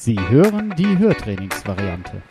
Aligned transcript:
Sie 0.00 0.16
hören 0.28 0.72
die 0.78 0.96
Hörtrainingsvariante. 0.96 2.22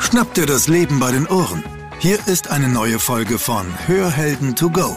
Schnappt 0.00 0.36
dir 0.36 0.46
das 0.46 0.66
Leben 0.66 0.98
bei 0.98 1.12
den 1.12 1.28
Ohren. 1.28 1.62
Hier 2.00 2.18
ist 2.26 2.50
eine 2.50 2.68
neue 2.68 2.98
Folge 2.98 3.38
von 3.38 3.64
Hörhelden 3.86 4.56
to 4.56 4.68
go, 4.68 4.96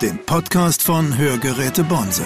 dem 0.00 0.24
Podcast 0.24 0.82
von 0.82 1.18
Hörgeräte 1.18 1.84
Bonse. 1.84 2.24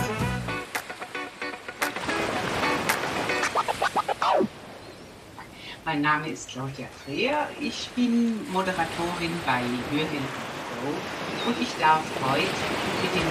Mein 5.85 6.01
Name 6.01 6.29
ist 6.29 6.49
Claudia 6.49 6.87
Freer. 7.05 7.49
Ich 7.61 7.91
bin 7.97 8.39
Moderatorin 8.53 9.33
bei 9.45 9.63
Hörhelden 9.91 10.29
to 10.29 10.87
go 10.87 11.51
und 11.51 11.61
ich 11.61 11.75
darf 11.81 12.05
heute 12.23 12.47
mit 13.03 13.13
dem 13.13 13.29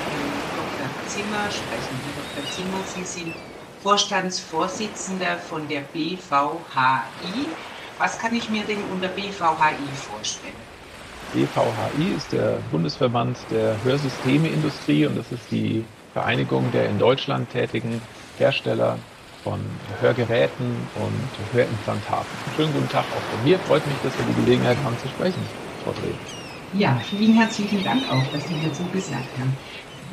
Dr. 0.58 1.08
Zimmer 1.08 1.50
sprechen. 1.50 1.96
Dr. 2.36 2.52
Zimmer, 2.52 2.84
Sie 2.94 3.06
sind 3.06 3.34
Vorstandsvorsitzender 3.82 5.40
von 5.40 5.68
der 5.68 5.82
BVHI. 5.82 7.58
Was 7.98 8.18
kann 8.20 8.34
ich 8.36 8.50
mir 8.50 8.66
denn 8.66 8.84
unter 8.84 9.10
BVHI 9.10 9.96
vorstellen? 9.96 10.70
BVHI 11.32 12.12
ist 12.12 12.32
der 12.34 12.62
Bundesverband 12.62 13.50
der 13.52 13.82
Hörsystemeindustrie 13.82 15.06
und 15.06 15.16
das 15.16 15.32
ist 15.32 15.52
die 15.52 15.94
Vereinigung 16.12 16.72
der 16.72 16.88
in 16.90 17.00
Deutschland 17.00 17.50
tätigen 17.52 18.10
Hersteller 18.34 19.10
von 19.38 19.82
Hörgeräten 19.88 20.88
und 20.88 21.40
Hörimplantaten. 21.52 22.50
Schönen 22.52 22.74
guten 22.74 22.90
Tag 22.90 23.12
auch 23.12 23.28
von 23.28 23.42
mir. 23.42 23.60
Freut 23.60 23.86
mich, 23.86 24.00
dass 24.02 24.18
wir 24.18 24.26
die 24.26 24.36
Gelegenheit 24.36 24.82
haben 24.82 24.98
zu 24.98 25.08
sprechen, 25.10 25.54
Frau 25.84 25.94
Dreh. 25.94 26.20
Ja, 26.74 27.00
vielen 27.02 27.34
herzlichen 27.34 27.84
Dank 27.84 28.10
auch, 28.10 28.28
dass 28.30 28.48
Sie 28.48 28.60
dazu 28.60 28.90
gesagt 28.90 29.38
haben. 29.38 29.60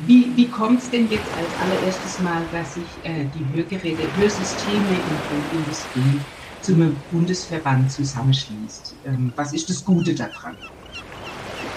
Wie, 0.05 0.31
wie 0.35 0.47
kommt 0.47 0.79
es 0.81 0.89
denn 0.89 1.07
jetzt 1.09 1.25
als 1.35 1.59
allererstes 1.59 2.19
Mal, 2.19 2.45
dass 2.51 2.75
sich 2.75 2.85
äh, 3.03 3.25
die 3.25 3.45
Hörgeräte, 3.53 4.07
Hörsysteme 4.15 4.95
in 4.95 5.19
der 5.29 5.59
Industrie 5.59 6.21
zum 6.61 6.95
Bundesverband 7.11 7.91
zusammenschließt? 7.91 8.95
Ähm, 9.05 9.33
was 9.35 9.53
ist 9.53 9.69
das 9.69 9.83
Gute 9.83 10.15
daran? 10.15 10.55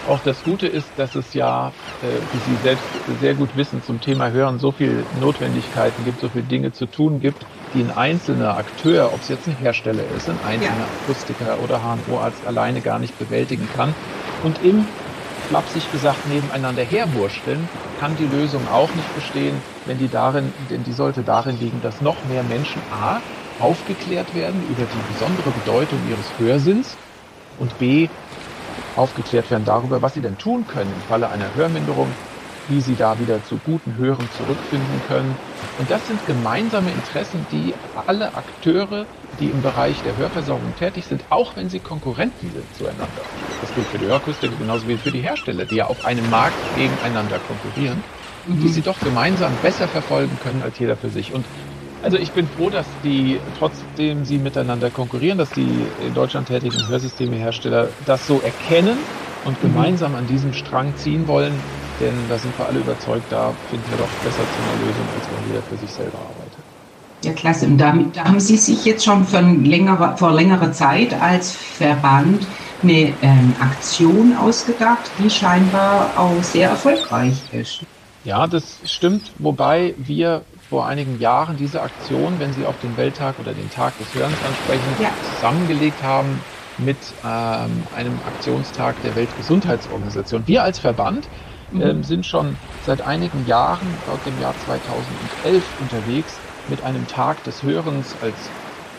Auch 0.09 0.21
das 0.21 0.43
Gute 0.45 0.67
ist, 0.69 0.87
dass 0.97 1.15
es 1.17 1.35
ja, 1.35 1.73
äh, 2.01 2.07
wie 2.33 2.39
Sie 2.39 2.57
selbst 2.63 2.85
sehr 3.21 3.35
gut 3.35 3.57
wissen, 3.57 3.83
zum 3.83 4.01
Thema 4.01 4.31
Hören 4.31 4.59
so 4.59 4.71
viele 4.73 5.05
Notwendigkeiten 5.21 6.05
gibt, 6.05 6.21
so 6.21 6.29
viele 6.29 6.45
Dinge 6.45 6.73
zu 6.73 6.87
tun 6.87 7.21
gibt, 7.21 7.45
die 7.75 7.81
ein 7.81 7.91
einzelner 7.91 8.57
Akteur, 8.57 9.13
ob 9.13 9.21
es 9.21 9.29
jetzt 9.29 9.49
ein 9.49 9.57
Hersteller 9.57 10.05
ist, 10.17 10.29
ein 10.29 10.39
einzelner 10.45 10.79
ja. 10.79 10.89
Akustiker 11.03 11.59
oder 11.63 11.81
HNO-Arzt 11.81 12.47
alleine 12.47 12.81
gar 12.83 12.99
nicht 12.99 13.19
bewältigen 13.19 13.69
kann. 13.75 13.95
Und 14.45 14.63
im 14.65 14.85
flapsig 15.53 15.93
gesagt 15.93 16.27
nebeneinander 16.31 16.83
herwurschteln, 16.83 17.69
kann 18.01 18.17
die 18.17 18.25
Lösung 18.25 18.67
auch 18.69 18.89
nicht 18.95 19.15
bestehen, 19.15 19.61
wenn 19.85 19.99
die 19.99 20.09
darin, 20.09 20.51
denn 20.71 20.83
die 20.83 20.93
sollte 20.93 21.23
darin 21.23 21.61
liegen, 21.61 21.83
dass 21.83 22.01
noch 22.01 22.25
mehr 22.25 22.43
Menschen 22.43 22.81
A 22.91 23.21
aufgeklärt 23.61 24.35
werden 24.35 24.63
über 24.71 24.85
die 24.85 25.13
besondere 25.13 25.51
Bedeutung 25.51 26.01
ihres 26.09 26.27
Hörsinns 26.39 26.97
und 27.61 27.79
B 27.79 28.09
aufgeklärt 28.97 29.51
werden 29.51 29.67
darüber, 29.67 30.01
was 30.01 30.15
sie 30.15 30.23
denn 30.23 30.39
tun 30.39 30.65
können 30.67 30.91
im 30.91 31.03
Falle 31.07 31.29
einer 31.29 31.55
Hörminderung, 31.55 32.09
wie 32.69 32.81
sie 32.81 32.95
da 32.95 33.19
wieder 33.19 33.45
zu 33.45 33.59
guten 33.65 33.97
Hören 33.97 34.29
zurückfinden 34.37 35.01
können. 35.09 35.35
Und 35.79 35.91
das 35.91 36.07
sind 36.07 36.25
gemeinsame 36.27 36.91
Interessen, 36.91 37.45
die 37.51 37.75
alle 38.07 38.35
Akteure, 38.35 39.07
die 39.41 39.47
im 39.47 39.63
Bereich 39.63 40.01
der 40.03 40.17
Hörversorgung 40.17 40.75
tätig 40.79 41.07
sind, 41.07 41.23
auch 41.31 41.57
wenn 41.57 41.69
sie 41.69 41.79
Konkurrenten 41.79 42.51
sind 42.53 42.77
zueinander. 42.77 43.23
Das 43.61 43.75
gilt 43.75 43.87
für 43.87 43.99
die 43.99 44.07
Hörkustiker 44.07 44.55
genauso 44.59 44.87
wie 44.89 44.97
für 44.97 45.11
die 45.11 45.21
Hersteller, 45.21 45.65
die 45.65 45.77
ja 45.77 45.87
auf 45.87 46.05
einem 46.05 46.29
Markt 46.31 46.57
gegeneinander 46.77 47.39
konkurrieren, 47.49 48.03
mhm. 48.47 48.61
die 48.61 48.69
sie 48.69 48.83
doch 48.83 48.99
gemeinsam 49.01 49.53
besser 49.63 49.89
verfolgen 49.89 50.39
können 50.43 50.63
als 50.63 50.79
jeder 50.79 50.97
für 50.97 51.09
sich. 51.09 51.33
Und 51.33 51.45
also 52.03 52.17
ich 52.17 52.33
bin 52.33 52.49
froh, 52.49 52.69
dass 52.69 52.87
die, 53.05 53.39
trotzdem 53.59 54.25
sie 54.25 54.39
miteinander 54.39 54.91
konkurrieren, 54.91 55.39
dass 55.39 55.51
die 55.51 55.87
in 56.05 56.15
Deutschland 56.15 56.49
tätigen 56.49 56.89
Hörsystemehersteller 56.89 57.89
das 58.07 58.27
so 58.27 58.41
erkennen 58.41 58.99
und 59.45 59.63
mhm. 59.63 59.69
gemeinsam 59.69 60.15
an 60.15 60.27
diesem 60.27 60.53
Strang 60.53 60.97
ziehen 60.97 61.29
wollen, 61.29 61.55
denn 62.03 62.15
da 62.29 62.37
sind 62.37 62.57
wir 62.59 62.67
alle 62.67 62.81
überzeugt, 62.81 63.31
da 63.31 63.53
finden 63.71 63.91
wir 63.91 63.99
doch 63.99 64.11
besser 64.25 64.43
zu 64.43 64.59
einer 64.63 64.85
Lösung, 64.85 65.07
als 65.17 65.27
wenn 65.31 65.49
jeder 65.49 65.63
für 65.63 65.77
sich 65.77 65.91
selber 65.91 66.19
arbeitet. 66.19 66.59
Ja, 67.25 67.33
klasse. 67.33 67.67
Und 67.67 67.79
damit, 67.79 68.17
da 68.17 68.25
haben 68.25 68.41
Sie 68.41 68.57
sich 68.57 68.85
jetzt 68.85 69.05
schon 69.05 69.25
von 69.25 69.65
längerer, 69.65 70.17
vor 70.17 70.33
längerer 70.33 70.73
Zeit 70.73 71.15
als 71.15 71.53
Verband 71.53 72.47
eine 72.83 73.13
ähm, 73.23 73.55
Aktion 73.61 74.37
ausgedacht, 74.37 75.11
die 75.19 75.31
scheinbar 75.31 76.11
auch 76.17 76.43
sehr 76.43 76.71
erfolgreich 76.71 77.35
ist. 77.53 77.83
Ja, 78.25 78.47
das 78.47 78.79
stimmt, 78.85 79.33
wobei 79.39 79.95
wir 79.99 80.43
vor 80.69 80.87
einigen 80.87 81.21
Jahren 81.21 81.57
diese 81.57 81.83
Aktion, 81.83 82.35
wenn 82.39 82.53
Sie 82.53 82.65
auf 82.65 82.75
den 82.83 82.97
Welttag 82.97 83.39
oder 83.39 83.53
den 83.53 83.71
Tag 83.71 83.97
des 83.99 84.15
Hörens 84.15 84.37
ansprechen, 84.47 84.83
ja. 85.01 85.11
zusammengelegt 85.37 86.03
haben 86.03 86.41
mit 86.79 86.97
ähm, 87.25 87.83
einem 87.97 88.19
Aktionstag 88.27 89.01
der 89.03 89.15
Weltgesundheitsorganisation. 89.15 90.43
Wir 90.47 90.63
als 90.63 90.79
Verband 90.79 91.29
mhm. 91.73 91.83
ähm, 91.83 92.05
sind 92.05 92.27
schon 92.27 92.57
seit 92.85 93.01
einigen 93.03 93.47
Jahren, 93.47 93.87
laut 94.07 94.21
dem 94.27 94.41
Jahr 94.41 94.55
2011, 94.65 95.65
unterwegs 95.81 96.39
mit 96.69 96.83
einem 96.85 97.07
Tag 97.09 97.43
des 97.45 97.63
Hörens 97.63 98.15
als 98.23 98.35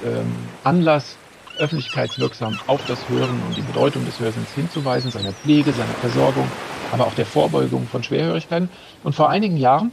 ähm, 0.05 0.31
Anlass 0.63 1.17
öffentlichkeitswirksam 1.59 2.57
auf 2.67 2.81
das 2.87 3.07
Hören 3.09 3.41
und 3.47 3.55
die 3.55 3.61
Bedeutung 3.61 4.05
des 4.05 4.19
Hörens 4.19 4.51
hinzuweisen, 4.55 5.11
seiner 5.11 5.31
Pflege, 5.31 5.71
seiner 5.71 5.93
Versorgung, 6.01 6.47
aber 6.91 7.05
auch 7.05 7.13
der 7.13 7.27
Vorbeugung 7.27 7.87
von 7.87 8.01
Schwerhörigkeiten. 8.03 8.69
Und 9.03 9.13
vor 9.13 9.29
einigen 9.29 9.57
Jahren 9.57 9.91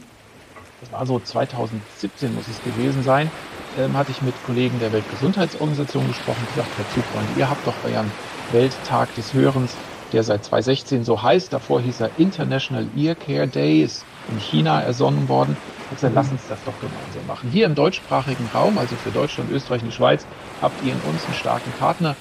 das 0.81 0.91
war 0.91 1.05
so 1.05 1.19
2017 1.19 2.33
muss 2.33 2.47
es 2.47 2.61
gewesen 2.63 3.03
sein, 3.03 3.29
ähm, 3.77 3.95
hatte 3.95 4.11
ich 4.11 4.21
mit 4.23 4.33
Kollegen 4.45 4.79
der 4.79 4.91
Weltgesundheitsorganisation 4.91 6.07
gesprochen 6.07 6.45
gesagt, 6.47 6.69
Herr 6.75 6.89
Zugfreund, 6.89 7.27
ihr 7.37 7.49
habt 7.49 7.65
doch 7.65 7.75
euren 7.85 8.11
Welttag 8.51 9.13
des 9.15 9.33
Hörens, 9.33 9.77
der 10.11 10.23
seit 10.23 10.43
2016 10.43 11.03
so 11.03 11.21
heißt, 11.21 11.53
davor 11.53 11.81
hieß 11.81 12.01
er 12.01 12.11
International 12.17 12.85
Ear 12.95 13.15
Care 13.15 13.47
Day, 13.47 13.81
ist 13.81 14.05
in 14.27 14.37
China 14.37 14.81
ersonnen 14.81 15.27
worden. 15.29 15.55
Ich 15.89 15.95
gesagt, 15.95 16.15
lass 16.15 16.31
uns 16.31 16.47
das 16.47 16.63
doch 16.63 16.79
gemeinsam 16.79 17.25
machen. 17.27 17.49
Hier 17.49 17.65
im 17.65 17.75
deutschsprachigen 17.75 18.47
Raum, 18.47 18.77
also 18.77 18.95
für 18.95 19.11
Deutschland, 19.11 19.49
Österreich 19.51 19.81
und 19.81 19.87
die 19.87 19.95
Schweiz, 19.95 20.25
habt 20.61 20.81
ihr 20.81 20.93
in 20.93 21.01
uns 21.01 21.25
einen 21.25 21.33
starken 21.33 21.73
Partner. 21.73 22.15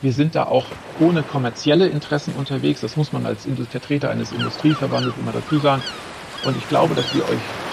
Wir 0.00 0.12
sind 0.12 0.34
da 0.34 0.44
auch 0.44 0.66
ohne 0.98 1.22
kommerzielle 1.24 1.88
Interessen 1.88 2.34
unterwegs. 2.34 2.80
Das 2.80 2.96
muss 2.96 3.12
man 3.12 3.24
als 3.24 3.48
Vertreter 3.70 4.10
eines 4.10 4.32
Industrieverbandes 4.32 5.16
immer 5.16 5.32
dazu 5.32 5.58
sagen. 5.58 5.82
Und 6.44 6.56
ich 6.56 6.68
glaube, 6.68 6.94
dass 6.94 7.14
wir 7.14 7.26
euch 7.26 7.63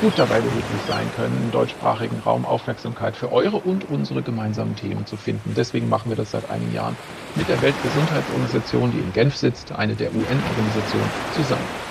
gut 0.00 0.12
dabei 0.16 0.40
behilflich 0.40 0.80
sein 0.88 1.06
können, 1.14 1.36
im 1.44 1.50
deutschsprachigen 1.50 2.18
Raum 2.24 2.46
Aufmerksamkeit 2.46 3.14
für 3.14 3.30
eure 3.30 3.58
und 3.58 3.90
unsere 3.90 4.22
gemeinsamen 4.22 4.74
Themen 4.74 5.04
zu 5.06 5.16
finden. 5.16 5.52
Deswegen 5.54 5.88
machen 5.88 6.10
wir 6.10 6.16
das 6.16 6.30
seit 6.30 6.48
einigen 6.50 6.74
Jahren 6.74 6.96
mit 7.36 7.48
der 7.48 7.60
Weltgesundheitsorganisation, 7.60 8.92
die 8.92 8.98
in 8.98 9.12
Genf 9.12 9.36
sitzt, 9.36 9.72
eine 9.72 9.94
der 9.94 10.08
UN-Organisationen, 10.08 11.10
zusammen. 11.36 11.90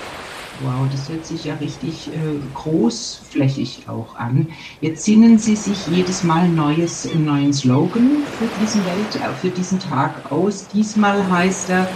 Wow, 0.62 0.90
das 0.92 1.08
hört 1.08 1.26
sich 1.26 1.46
ja 1.46 1.54
richtig 1.56 2.08
äh, 2.08 2.20
großflächig 2.54 3.84
auch 3.88 4.16
an. 4.18 4.48
Jetzt 4.82 5.06
sinnen 5.06 5.38
Sie 5.38 5.56
sich 5.56 5.88
jedes 5.88 6.24
Mal 6.24 6.50
neues, 6.50 7.10
einen 7.10 7.26
neuen 7.26 7.54
Slogan 7.54 8.24
für 8.38 8.50
diesen 8.62 8.86
Welt, 8.86 9.16
äh, 9.16 9.34
für 9.40 9.50
diesen 9.52 9.80
Tag 9.80 10.32
aus. 10.32 10.68
Diesmal 10.68 11.30
heißt 11.30 11.70
er 11.70 11.88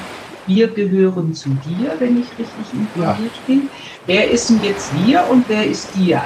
wir 0.45 0.67
gehören 0.67 1.33
zu 1.33 1.49
dir, 1.49 1.95
wenn 1.99 2.19
ich 2.19 2.37
richtig 2.37 2.73
informiert 2.73 3.35
ja. 3.35 3.41
bin. 3.45 3.69
Wer 4.05 4.29
ist 4.29 4.49
denn 4.49 4.61
jetzt 4.63 4.93
wir 5.05 5.25
und 5.29 5.47
wer 5.47 5.65
ist 5.65 5.95
dir? 5.95 6.21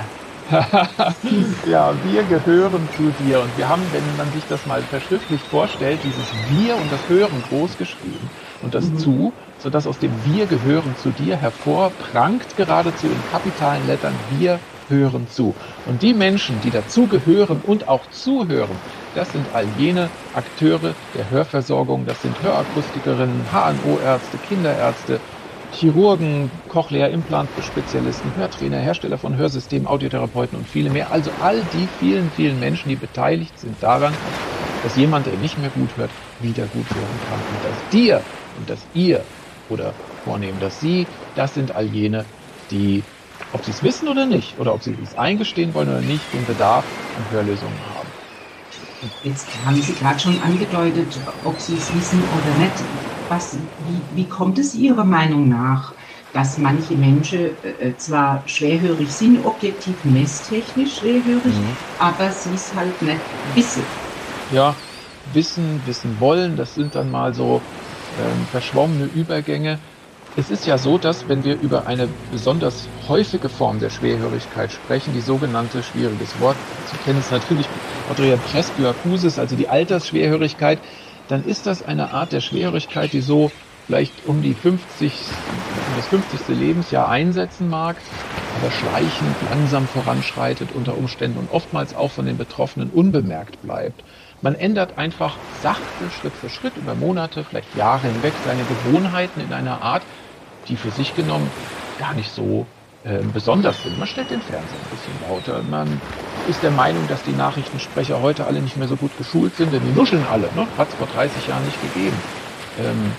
ja, 1.66 1.94
wir 2.06 2.24
gehören 2.24 2.90
zu 2.96 3.12
dir. 3.12 3.42
Und 3.42 3.58
wir 3.58 3.68
haben, 3.68 3.92
wenn 3.92 4.16
man 4.16 4.32
sich 4.32 4.46
das 4.48 4.66
mal 4.66 4.82
verschriftlich 4.82 5.42
vorstellt, 5.44 6.04
dieses 6.04 6.34
Wir 6.50 6.78
und 6.78 6.92
das 6.92 7.10
Hören 7.10 7.42
groß 7.42 7.78
geschrieben 7.78 8.32
und 8.62 8.74
das 8.74 8.92
mhm. 8.92 8.98
zu, 8.98 9.34
sodass 9.58 9.88
aus 9.88 10.00
dem 10.00 10.24
Wir 10.24 10.48
gehören 10.48 10.96
zu 10.96 11.12
dir 11.12 11.36
hervorprangt 11.36 12.56
geradezu 12.56 13.12
in 13.12 13.24
kapitalen 13.26 13.86
Lettern 13.86 14.24
Wir 14.30 14.62
hören 14.88 15.28
zu. 15.28 15.58
Und 15.84 16.02
die 16.02 16.14
Menschen, 16.14 16.62
die 16.62 16.72
dazu 16.72 17.08
gehören 17.08 17.60
und 17.62 17.88
auch 17.88 18.08
zuhören, 18.08 18.82
das 19.18 19.32
sind 19.32 19.48
all 19.56 19.66
jene 19.80 20.10
Akteure 20.36 20.94
der 21.16 21.30
Hörversorgung, 21.32 22.06
das 22.06 22.22
sind 22.22 22.40
Hörakustikerinnen, 22.44 23.42
HNO-Ärzte, 23.52 24.38
Kinderärzte, 24.48 25.20
Chirurgen, 25.74 26.52
Cochlea-Implant-Spezialisten, 26.70 28.32
Hörtrainer, 28.38 28.78
Hersteller 28.78 29.18
von 29.18 29.36
Hörsystemen, 29.36 29.88
Audiotherapeuten 29.88 30.60
und 30.60 30.68
viele 30.68 30.92
mehr. 30.92 31.12
Also 31.12 31.32
all 31.42 31.64
die 31.74 31.88
vielen, 32.00 32.30
vielen 32.30 32.60
Menschen, 32.60 32.90
die 32.90 32.96
beteiligt 32.96 33.58
sind 33.60 33.76
daran, 33.82 34.14
dass 34.84 34.96
jemand, 34.96 35.26
der 35.26 35.34
nicht 35.38 35.58
mehr 35.58 35.72
gut 35.72 35.90
hört, 35.98 36.12
wieder 36.40 36.68
gut 36.68 36.86
hören 36.94 37.20
kann. 37.28 37.40
Und 37.40 37.64
das 37.64 37.90
dir 37.92 38.22
und 38.60 38.70
das 38.70 38.80
ihr 38.94 39.24
oder 39.68 39.94
vornehmen, 40.24 40.60
dass 40.60 40.80
sie, 40.80 41.08
das 41.36 41.56
sind 41.56 41.76
all 41.76 41.86
jene, 41.88 42.24
die 42.70 43.04
ob 43.54 43.66
sie 43.66 43.72
es 43.72 43.82
wissen 43.82 44.08
oder 44.10 44.26
nicht, 44.26 44.60
oder 44.60 44.74
ob 44.74 44.84
sie 44.84 44.96
es 45.02 45.16
eingestehen 45.16 45.74
wollen 45.74 45.90
oder 45.90 46.02
nicht, 46.02 46.34
den 46.34 46.46
Bedarf 46.46 46.86
an 47.16 47.24
Hörlösungen 47.32 47.80
haben. 47.86 47.97
Jetzt 49.24 49.48
haben 49.66 49.82
Sie 49.82 49.94
gerade 49.94 50.20
schon 50.20 50.42
angedeutet, 50.42 51.20
ob 51.44 51.60
Sie 51.60 51.76
es 51.76 51.94
wissen 51.96 52.20
oder 52.20 52.58
nicht. 52.60 52.74
Was, 53.30 53.56
wie, 53.56 54.22
wie 54.22 54.26
kommt 54.26 54.58
es 54.58 54.74
Ihrer 54.74 55.04
Meinung 55.04 55.50
nach 55.50 55.94
dass 56.34 56.58
manche 56.60 56.94
Menschen 56.94 57.50
äh, 57.80 57.96
zwar 57.98 58.44
schwerhörig 58.46 59.10
sind, 59.10 59.44
objektiv 59.44 59.96
messtechnisch 60.04 61.00
schwerhörig, 61.00 61.46
mhm. 61.46 61.76
aber 62.00 62.32
sie 62.32 62.54
es 62.54 62.72
halt 62.76 63.02
nicht 63.02 63.20
wissen. 63.56 63.82
Ja, 64.52 64.76
wissen, 65.34 65.82
wissen 65.86 66.16
wollen, 66.20 66.56
das 66.56 66.76
sind 66.76 66.94
dann 66.94 67.10
mal 67.10 67.34
so 67.34 67.62
ähm, 68.22 68.46
verschwommene 68.52 69.06
Übergänge. 69.06 69.80
Es 70.40 70.52
ist 70.52 70.68
ja 70.68 70.78
so, 70.78 71.00
dass 71.00 71.28
wenn 71.28 71.44
wir 71.44 71.58
über 71.58 71.88
eine 71.88 72.08
besonders 72.30 72.92
häufige 73.08 73.50
Form 73.50 73.80
der 73.80 73.90
Schwerhörigkeit 73.90 74.72
sprechen, 74.72 75.12
die 75.12 75.22
sogenannte 75.22 75.82
schwieriges 75.82 76.38
Wort, 76.38 76.62
Sie 76.84 77.00
kennen 77.00 77.18
es 77.18 77.32
natürlich 77.32 77.72
Adrian 78.06 78.44
Presbyakusis, 78.44 79.40
also 79.40 79.56
die 79.56 79.68
Altersschwerhörigkeit, 79.68 80.84
dann 81.26 81.44
ist 81.44 81.66
das 81.66 81.82
eine 81.82 82.12
Art 82.12 82.34
der 82.34 82.42
Schwerhörigkeit, 82.42 83.14
die 83.14 83.22
so 83.22 83.56
vielleicht 83.82 84.24
um 84.24 84.44
die 84.44 84.54
50, 84.54 85.56
um 85.84 85.96
das 85.96 86.08
50. 86.08 86.48
Lebensjahr 86.50 87.10
einsetzen 87.10 87.68
mag, 87.68 88.04
aber 88.52 88.70
schleichend 88.70 89.42
langsam 89.42 89.88
voranschreitet 89.88 90.72
unter 90.72 90.98
Umständen 90.98 91.38
und 91.40 91.50
oftmals 91.50 91.94
auch 91.94 92.12
von 92.12 92.26
den 92.26 92.38
Betroffenen 92.38 92.92
unbemerkt 92.92 93.60
bleibt. 93.60 94.04
Man 94.40 94.56
ändert 94.56 94.98
einfach 94.98 95.42
sachte 95.50 96.12
Schritt 96.12 96.38
für 96.38 96.50
Schritt 96.50 96.78
über 96.78 96.96
Monate, 96.96 97.44
vielleicht 97.44 97.74
Jahre 97.74 98.08
hinweg 98.08 98.38
seine 98.38 98.66
Gewohnheiten 98.66 99.40
in 99.40 99.52
einer 99.52 99.82
Art, 99.82 100.08
die 100.70 100.76
für 100.76 100.92
sich 100.92 101.16
genommen 101.16 101.50
gar 102.00 102.14
nicht 102.14 102.32
so 102.32 102.66
äh, 103.04 103.20
besonders 103.34 103.84
sind. 103.84 103.98
Man 103.98 104.08
stellt 104.08 104.30
den 104.30 104.42
Fernseher 104.42 104.78
ein 104.78 104.90
bisschen 104.90 105.30
lauter. 105.30 105.64
Man 105.70 106.02
ist 106.50 106.64
der 106.64 106.72
Meinung, 106.72 107.08
dass 107.08 107.24
die 107.24 107.32
Nachrichtensprecher 107.32 108.22
heute 108.22 108.46
alle 108.46 108.62
nicht 108.62 108.78
mehr 108.78 108.88
so 108.88 108.96
gut 108.96 109.12
geschult 109.18 109.56
sind, 109.56 109.74
denn 109.74 109.82
die 109.84 109.98
nuscheln 109.98 110.26
alle. 110.32 110.50
Ne? 110.56 110.68
Hat 110.78 110.90
es 110.90 110.96
vor 110.96 111.08
30 111.08 111.48
Jahren 111.48 111.66
nicht 111.66 111.82
gegeben. 111.82 112.18
Ähm, 112.80 113.12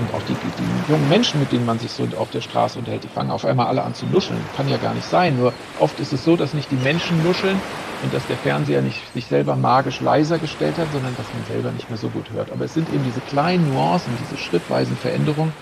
und 0.00 0.14
auch 0.14 0.22
die, 0.28 0.34
die, 0.34 0.92
jungen 0.92 1.08
Menschen, 1.08 1.40
mit 1.40 1.52
denen 1.52 1.66
man 1.66 1.78
sich 1.78 1.90
so 1.90 2.06
auf 2.16 2.30
der 2.30 2.40
Straße 2.40 2.78
unterhält, 2.78 3.04
die 3.04 3.08
fangen 3.08 3.30
auf 3.30 3.44
einmal 3.44 3.66
alle 3.66 3.82
an 3.82 3.94
zu 3.94 4.06
nuscheln. 4.06 4.40
Kann 4.56 4.68
ja 4.68 4.76
gar 4.76 4.94
nicht 4.94 5.08
sein. 5.08 5.36
Nur 5.38 5.52
oft 5.78 5.98
ist 6.00 6.12
es 6.12 6.24
so, 6.24 6.36
dass 6.36 6.54
nicht 6.54 6.70
die 6.70 6.76
Menschen 6.76 7.22
nuscheln 7.24 7.60
und 8.02 8.14
dass 8.14 8.26
der 8.26 8.36
Fernseher 8.36 8.82
nicht 8.82 9.00
sich 9.12 9.26
selber 9.26 9.56
magisch 9.56 10.00
leiser 10.00 10.38
gestellt 10.38 10.78
hat, 10.78 10.86
sondern 10.92 11.16
dass 11.16 11.26
man 11.32 11.44
selber 11.46 11.70
nicht 11.72 11.88
mehr 11.90 11.98
so 11.98 12.08
gut 12.08 12.30
hört. 12.32 12.52
Aber 12.52 12.64
es 12.64 12.74
sind 12.74 12.88
eben 12.92 13.04
diese 13.04 13.20
kleinen 13.20 13.72
Nuancen, 13.72 14.12
diese 14.20 14.40
schrittweisen 14.40 14.96
Veränderungen, 14.96 15.52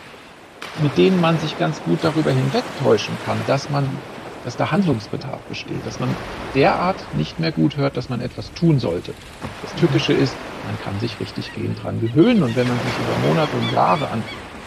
mit 0.78 0.99
denen 0.99 1.19
man 1.19 1.38
sich 1.38 1.56
ganz 1.56 1.82
gut 1.82 2.05
darüber 2.05 2.32
hinwegtäuschen 2.32 3.19
kann, 3.19 3.44
dass 3.44 3.69
man, 3.69 4.05
dass 4.43 4.56
da 4.56 4.70
Handlungsbedarf 4.70 5.43
besteht, 5.46 5.87
dass 5.87 5.99
man 5.99 6.17
derart 6.55 7.08
nicht 7.12 7.38
mehr 7.38 7.52
gut 7.52 7.76
hört, 7.76 7.96
dass 7.96 8.08
man 8.08 8.20
etwas 8.20 8.52
tun 8.52 8.78
sollte. 8.78 9.14
Das 9.61 9.75
Tückische 9.75 10.12
ist, 10.12 10.43
man 10.62 10.78
kann 10.78 10.99
sich 10.99 11.20
richtig 11.20 11.52
gehend 11.52 11.82
dran 11.82 12.00
gewöhnen 12.00 12.43
und 12.43 12.56
wenn 12.56 12.67
man 12.67 12.81
sich 12.81 12.99
über 12.99 13.17
Monate 13.17 13.56
und 13.56 13.69
Jahre 13.69 14.11
an 14.11 14.25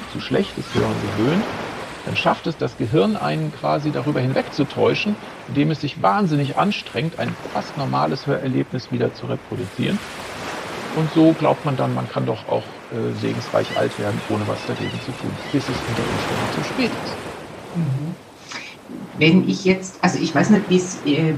zu 0.08 0.20
schlechtes 0.20 0.74
Hören 0.74 1.02
gewöhnt, 1.02 1.50
dann 2.04 2.16
schafft 2.16 2.48
es 2.48 2.58
das 2.58 2.78
Gehirn 2.78 3.16
einen 3.16 3.52
quasi 3.52 3.92
darüber 3.92 4.22
hinwegzutäuschen, 4.22 5.18
indem 5.46 5.72
es 5.72 5.82
sich 5.82 6.02
wahnsinnig 6.02 6.58
anstrengt, 6.58 7.20
ein 7.20 7.36
fast 7.36 7.78
normales 7.78 8.26
Hörerlebnis 8.26 8.90
wieder 8.92 9.14
zu 9.14 9.28
reproduzieren. 9.28 10.00
Und 10.95 11.09
so 11.13 11.33
glaubt 11.33 11.65
man 11.65 11.77
dann, 11.77 11.94
man 11.94 12.09
kann 12.09 12.25
doch 12.25 12.47
auch 12.47 12.63
äh, 12.91 13.13
segensreich 13.21 13.68
alt 13.77 13.97
werden, 14.00 14.19
ohne 14.30 14.47
was 14.47 14.59
dagegen 14.68 15.00
zu 15.06 15.12
tun, 15.12 15.31
bis 15.51 15.63
es 15.63 15.69
unter 15.69 16.03
Umständen 16.03 16.53
zu 16.56 16.63
spät 16.63 16.91
ist. 17.06 17.15
Mhm. 17.75 18.15
Wenn 19.19 19.47
ich 19.47 19.65
jetzt, 19.65 19.95
also 20.01 20.18
ich 20.19 20.33
weiß 20.33 20.50
nicht, 20.50 20.69
wie 20.69 20.77
es 20.77 20.97
äh, 21.06 21.33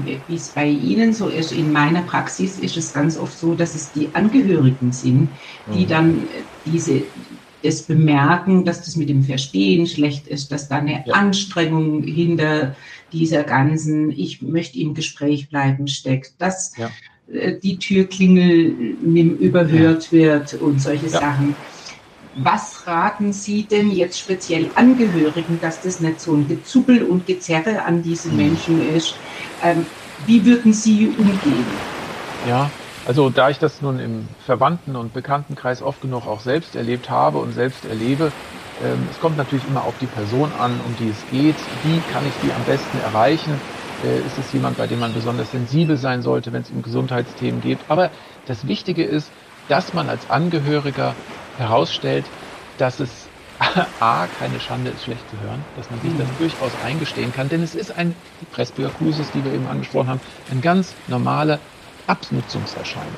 bei 0.54 0.66
Ihnen 0.66 1.12
so 1.12 1.28
ist, 1.28 1.52
in 1.52 1.72
meiner 1.72 2.02
Praxis 2.02 2.58
ist 2.58 2.76
es 2.76 2.94
ganz 2.94 3.18
oft 3.18 3.38
so, 3.38 3.54
dass 3.54 3.74
es 3.74 3.92
die 3.92 4.08
Angehörigen 4.14 4.92
sind, 4.92 5.28
die 5.74 5.84
mhm. 5.84 5.88
dann 5.88 6.18
äh, 6.18 6.42
diese 6.64 7.02
das 7.62 7.82
bemerken, 7.82 8.64
dass 8.64 8.82
das 8.82 8.96
mit 8.96 9.08
dem 9.08 9.22
Verstehen 9.22 9.86
schlecht 9.86 10.26
ist, 10.26 10.50
dass 10.52 10.68
da 10.68 10.78
eine 10.78 11.04
ja. 11.06 11.14
Anstrengung 11.14 12.02
hinter 12.02 12.74
dieser 13.12 13.44
ganzen, 13.44 14.10
ich 14.10 14.42
möchte 14.42 14.78
im 14.78 14.94
Gespräch 14.94 15.48
bleiben, 15.48 15.86
steckt, 15.86 16.32
dass 16.38 16.76
ja. 16.76 16.90
Äh, 17.30 17.54
die 17.62 17.78
Türklingel 17.78 18.96
überhört 19.40 20.06
ja. 20.06 20.12
wird 20.12 20.54
und 20.54 20.80
solche 20.80 21.08
Sachen. 21.08 21.54
Was 22.36 22.86
raten 22.86 23.32
Sie 23.32 23.64
denn 23.64 23.90
jetzt 23.90 24.18
speziell 24.18 24.70
Angehörigen, 24.74 25.60
dass 25.60 25.82
das 25.82 26.00
nicht 26.00 26.18
so 26.18 26.32
ein 26.32 26.48
Gezuppel 26.48 27.02
und 27.02 27.26
Gezerre 27.26 27.84
an 27.84 28.02
diesen 28.02 28.32
mhm. 28.32 28.36
Menschen 28.38 28.94
ist? 28.94 29.14
Ähm, 29.62 29.84
wie 30.26 30.44
würden 30.44 30.72
Sie 30.72 31.08
umgehen? 31.08 31.66
Ja, 32.48 32.70
also 33.04 33.28
da 33.28 33.50
ich 33.50 33.58
das 33.58 33.82
nun 33.82 33.98
im 33.98 34.28
Verwandten- 34.46 34.96
und 34.96 35.12
Bekanntenkreis 35.12 35.82
oft 35.82 36.00
genug 36.00 36.26
auch 36.26 36.40
selbst 36.40 36.74
erlebt 36.74 37.10
habe 37.10 37.38
und 37.38 37.52
selbst 37.52 37.84
erlebe, 37.84 38.32
ähm, 38.82 39.06
es 39.10 39.20
kommt 39.20 39.36
natürlich 39.36 39.66
immer 39.68 39.84
auf 39.84 39.94
die 40.00 40.06
Person 40.06 40.50
an, 40.58 40.80
um 40.86 40.96
die 40.98 41.10
es 41.10 41.22
geht. 41.30 41.56
Wie 41.82 42.00
kann 42.12 42.26
ich 42.26 42.34
die 42.42 42.52
am 42.52 42.64
besten 42.64 42.98
erreichen? 42.98 43.60
Äh, 44.04 44.18
ist 44.18 44.38
es 44.38 44.52
jemand, 44.52 44.76
bei 44.76 44.86
dem 44.86 45.00
man 45.00 45.14
besonders 45.14 45.50
sensibel 45.52 45.96
sein 45.96 46.22
sollte, 46.22 46.52
wenn 46.52 46.62
es 46.62 46.70
um 46.70 46.82
Gesundheitsthemen 46.82 47.60
geht? 47.60 47.78
Aber 47.88 48.10
das 48.46 48.66
Wichtige 48.66 49.04
ist, 49.04 49.30
dass 49.68 49.94
man 49.94 50.08
als 50.08 50.28
Angehöriger 50.30 51.14
herausstellt, 51.58 52.24
dass 52.78 53.00
es 53.00 53.28
A, 54.00 54.26
keine 54.38 54.58
Schande 54.58 54.90
ist, 54.90 55.04
schlecht 55.04 55.22
zu 55.30 55.36
hören, 55.46 55.64
dass 55.76 55.90
man 55.90 56.00
sich 56.00 56.10
das 56.18 56.26
mhm. 56.26 56.38
durchaus 56.38 56.72
eingestehen 56.84 57.32
kann, 57.32 57.48
denn 57.48 57.62
es 57.62 57.74
ist 57.74 57.96
ein, 57.96 58.14
die 58.40 58.46
Presbyakusis, 58.46 59.30
die 59.32 59.44
wir 59.44 59.52
eben 59.52 59.68
angesprochen 59.68 60.08
haben, 60.08 60.20
ein 60.50 60.60
ganz 60.60 60.94
normale 61.06 61.60
Abnutzungserscheinung. 62.06 63.12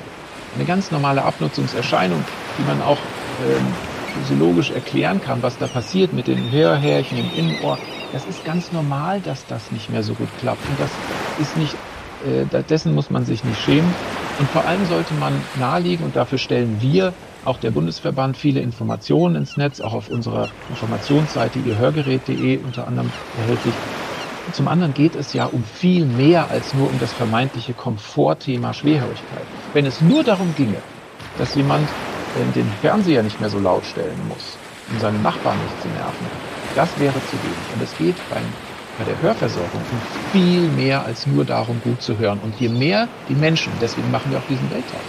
Eine 0.55 0.65
ganz 0.65 0.91
normale 0.91 1.23
Abnutzungserscheinung, 1.23 2.23
die 2.57 2.63
man 2.63 2.81
auch 2.81 2.99
ähm, 3.43 3.65
physiologisch 4.13 4.71
erklären 4.71 5.19
kann, 5.21 5.41
was 5.41 5.57
da 5.57 5.67
passiert 5.67 6.13
mit 6.13 6.27
den 6.27 6.51
Hörhärchen 6.51 7.17
im 7.17 7.33
Innenohr. 7.35 7.77
Das 8.15 8.25
ist 8.27 8.45
ganz 8.45 8.71
normal, 8.71 9.19
dass 9.19 9.45
das 9.45 9.73
nicht 9.73 9.89
mehr 9.89 10.01
so 10.01 10.13
gut 10.13 10.29
klappt. 10.39 10.65
Und 10.69 10.79
das 10.79 10.89
ist 11.37 11.57
nicht, 11.57 11.75
äh, 12.25 12.63
dessen 12.63 12.95
muss 12.95 13.09
man 13.09 13.25
sich 13.25 13.43
nicht 13.43 13.59
schämen. 13.59 13.93
Und 14.39 14.49
vor 14.51 14.63
allem 14.63 14.85
sollte 14.85 15.13
man 15.15 15.33
nahelegen, 15.59 16.05
und 16.05 16.15
dafür 16.15 16.37
stellen 16.37 16.77
wir 16.79 17.11
auch 17.43 17.57
der 17.57 17.71
Bundesverband 17.71 18.37
viele 18.37 18.61
Informationen 18.61 19.35
ins 19.35 19.57
Netz, 19.57 19.81
auch 19.81 19.93
auf 19.93 20.07
unserer 20.07 20.47
Informationsseite 20.69 21.59
ihrhörgerät.de 21.59 22.59
unter 22.59 22.87
anderem 22.87 23.11
erhältlich. 23.41 23.75
Zum 24.53 24.69
anderen 24.69 24.93
geht 24.93 25.15
es 25.15 25.33
ja 25.33 25.47
um 25.47 25.65
viel 25.65 26.05
mehr 26.05 26.49
als 26.49 26.73
nur 26.73 26.89
um 26.89 26.97
das 27.01 27.11
vermeintliche 27.11 27.73
Komfortthema 27.73 28.73
Schwerhörigkeit. 28.73 29.43
Wenn 29.73 29.85
es 29.85 29.99
nur 29.99 30.23
darum 30.23 30.55
ginge, 30.55 30.77
dass 31.37 31.53
jemand 31.55 31.83
äh, 31.83 32.53
den 32.53 32.71
Fernseher 32.79 33.23
nicht 33.23 33.41
mehr 33.41 33.49
so 33.49 33.59
laut 33.59 33.83
stellen 33.85 34.25
muss, 34.29 34.57
um 34.89 34.99
seine 35.01 35.19
Nachbarn 35.19 35.57
nicht 35.57 35.81
zu 35.81 35.89
nerven, 35.89 36.54
das 36.75 36.99
wäre 36.99 37.23
zu 37.23 37.41
wenig. 37.43 37.71
Und 37.73 37.81
es 37.81 37.95
geht 37.97 38.15
beim, 38.29 38.57
bei 38.97 39.05
der 39.05 39.21
Hörversorgung 39.21 39.81
um 39.91 39.99
viel 40.01 40.69
mehr 40.69 41.05
als 41.05 41.25
nur 41.25 41.45
darum, 41.45 41.81
gut 41.81 42.01
zu 42.01 42.17
hören. 42.17 42.39
Und 42.39 42.55
je 42.59 42.69
mehr 42.69 43.09
die 43.27 43.35
Menschen, 43.35 43.79
deswegen 43.79 44.11
machen 44.11 44.31
wir 44.31 44.39
auch 44.39 44.47
diesen 44.47 44.69
Welttag, 44.69 44.99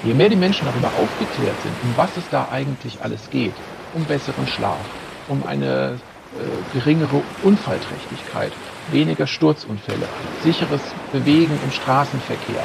Je 0.00 0.14
mehr 0.14 0.28
die 0.28 0.36
Menschen 0.36 0.66
darüber 0.66 0.94
aufgeklärt 0.94 1.60
sind, 1.60 1.82
um 1.82 1.96
was 1.96 2.16
es 2.16 2.28
da 2.28 2.48
eigentlich 2.48 3.02
alles 3.02 3.30
geht, 3.30 3.52
um 3.90 4.06
besseren 4.06 4.46
Schlaf, 4.46 4.86
um 5.26 5.42
eine 5.42 6.00
äh, 6.30 6.62
geringere 6.72 7.24
Unfallträchtigkeit, 7.42 8.52
weniger 8.86 9.26
Sturzunfälle, 9.26 10.14
sicheres 10.36 10.96
Bewegen 11.10 11.60
im 11.60 11.72
Straßenverkehr, 11.72 12.62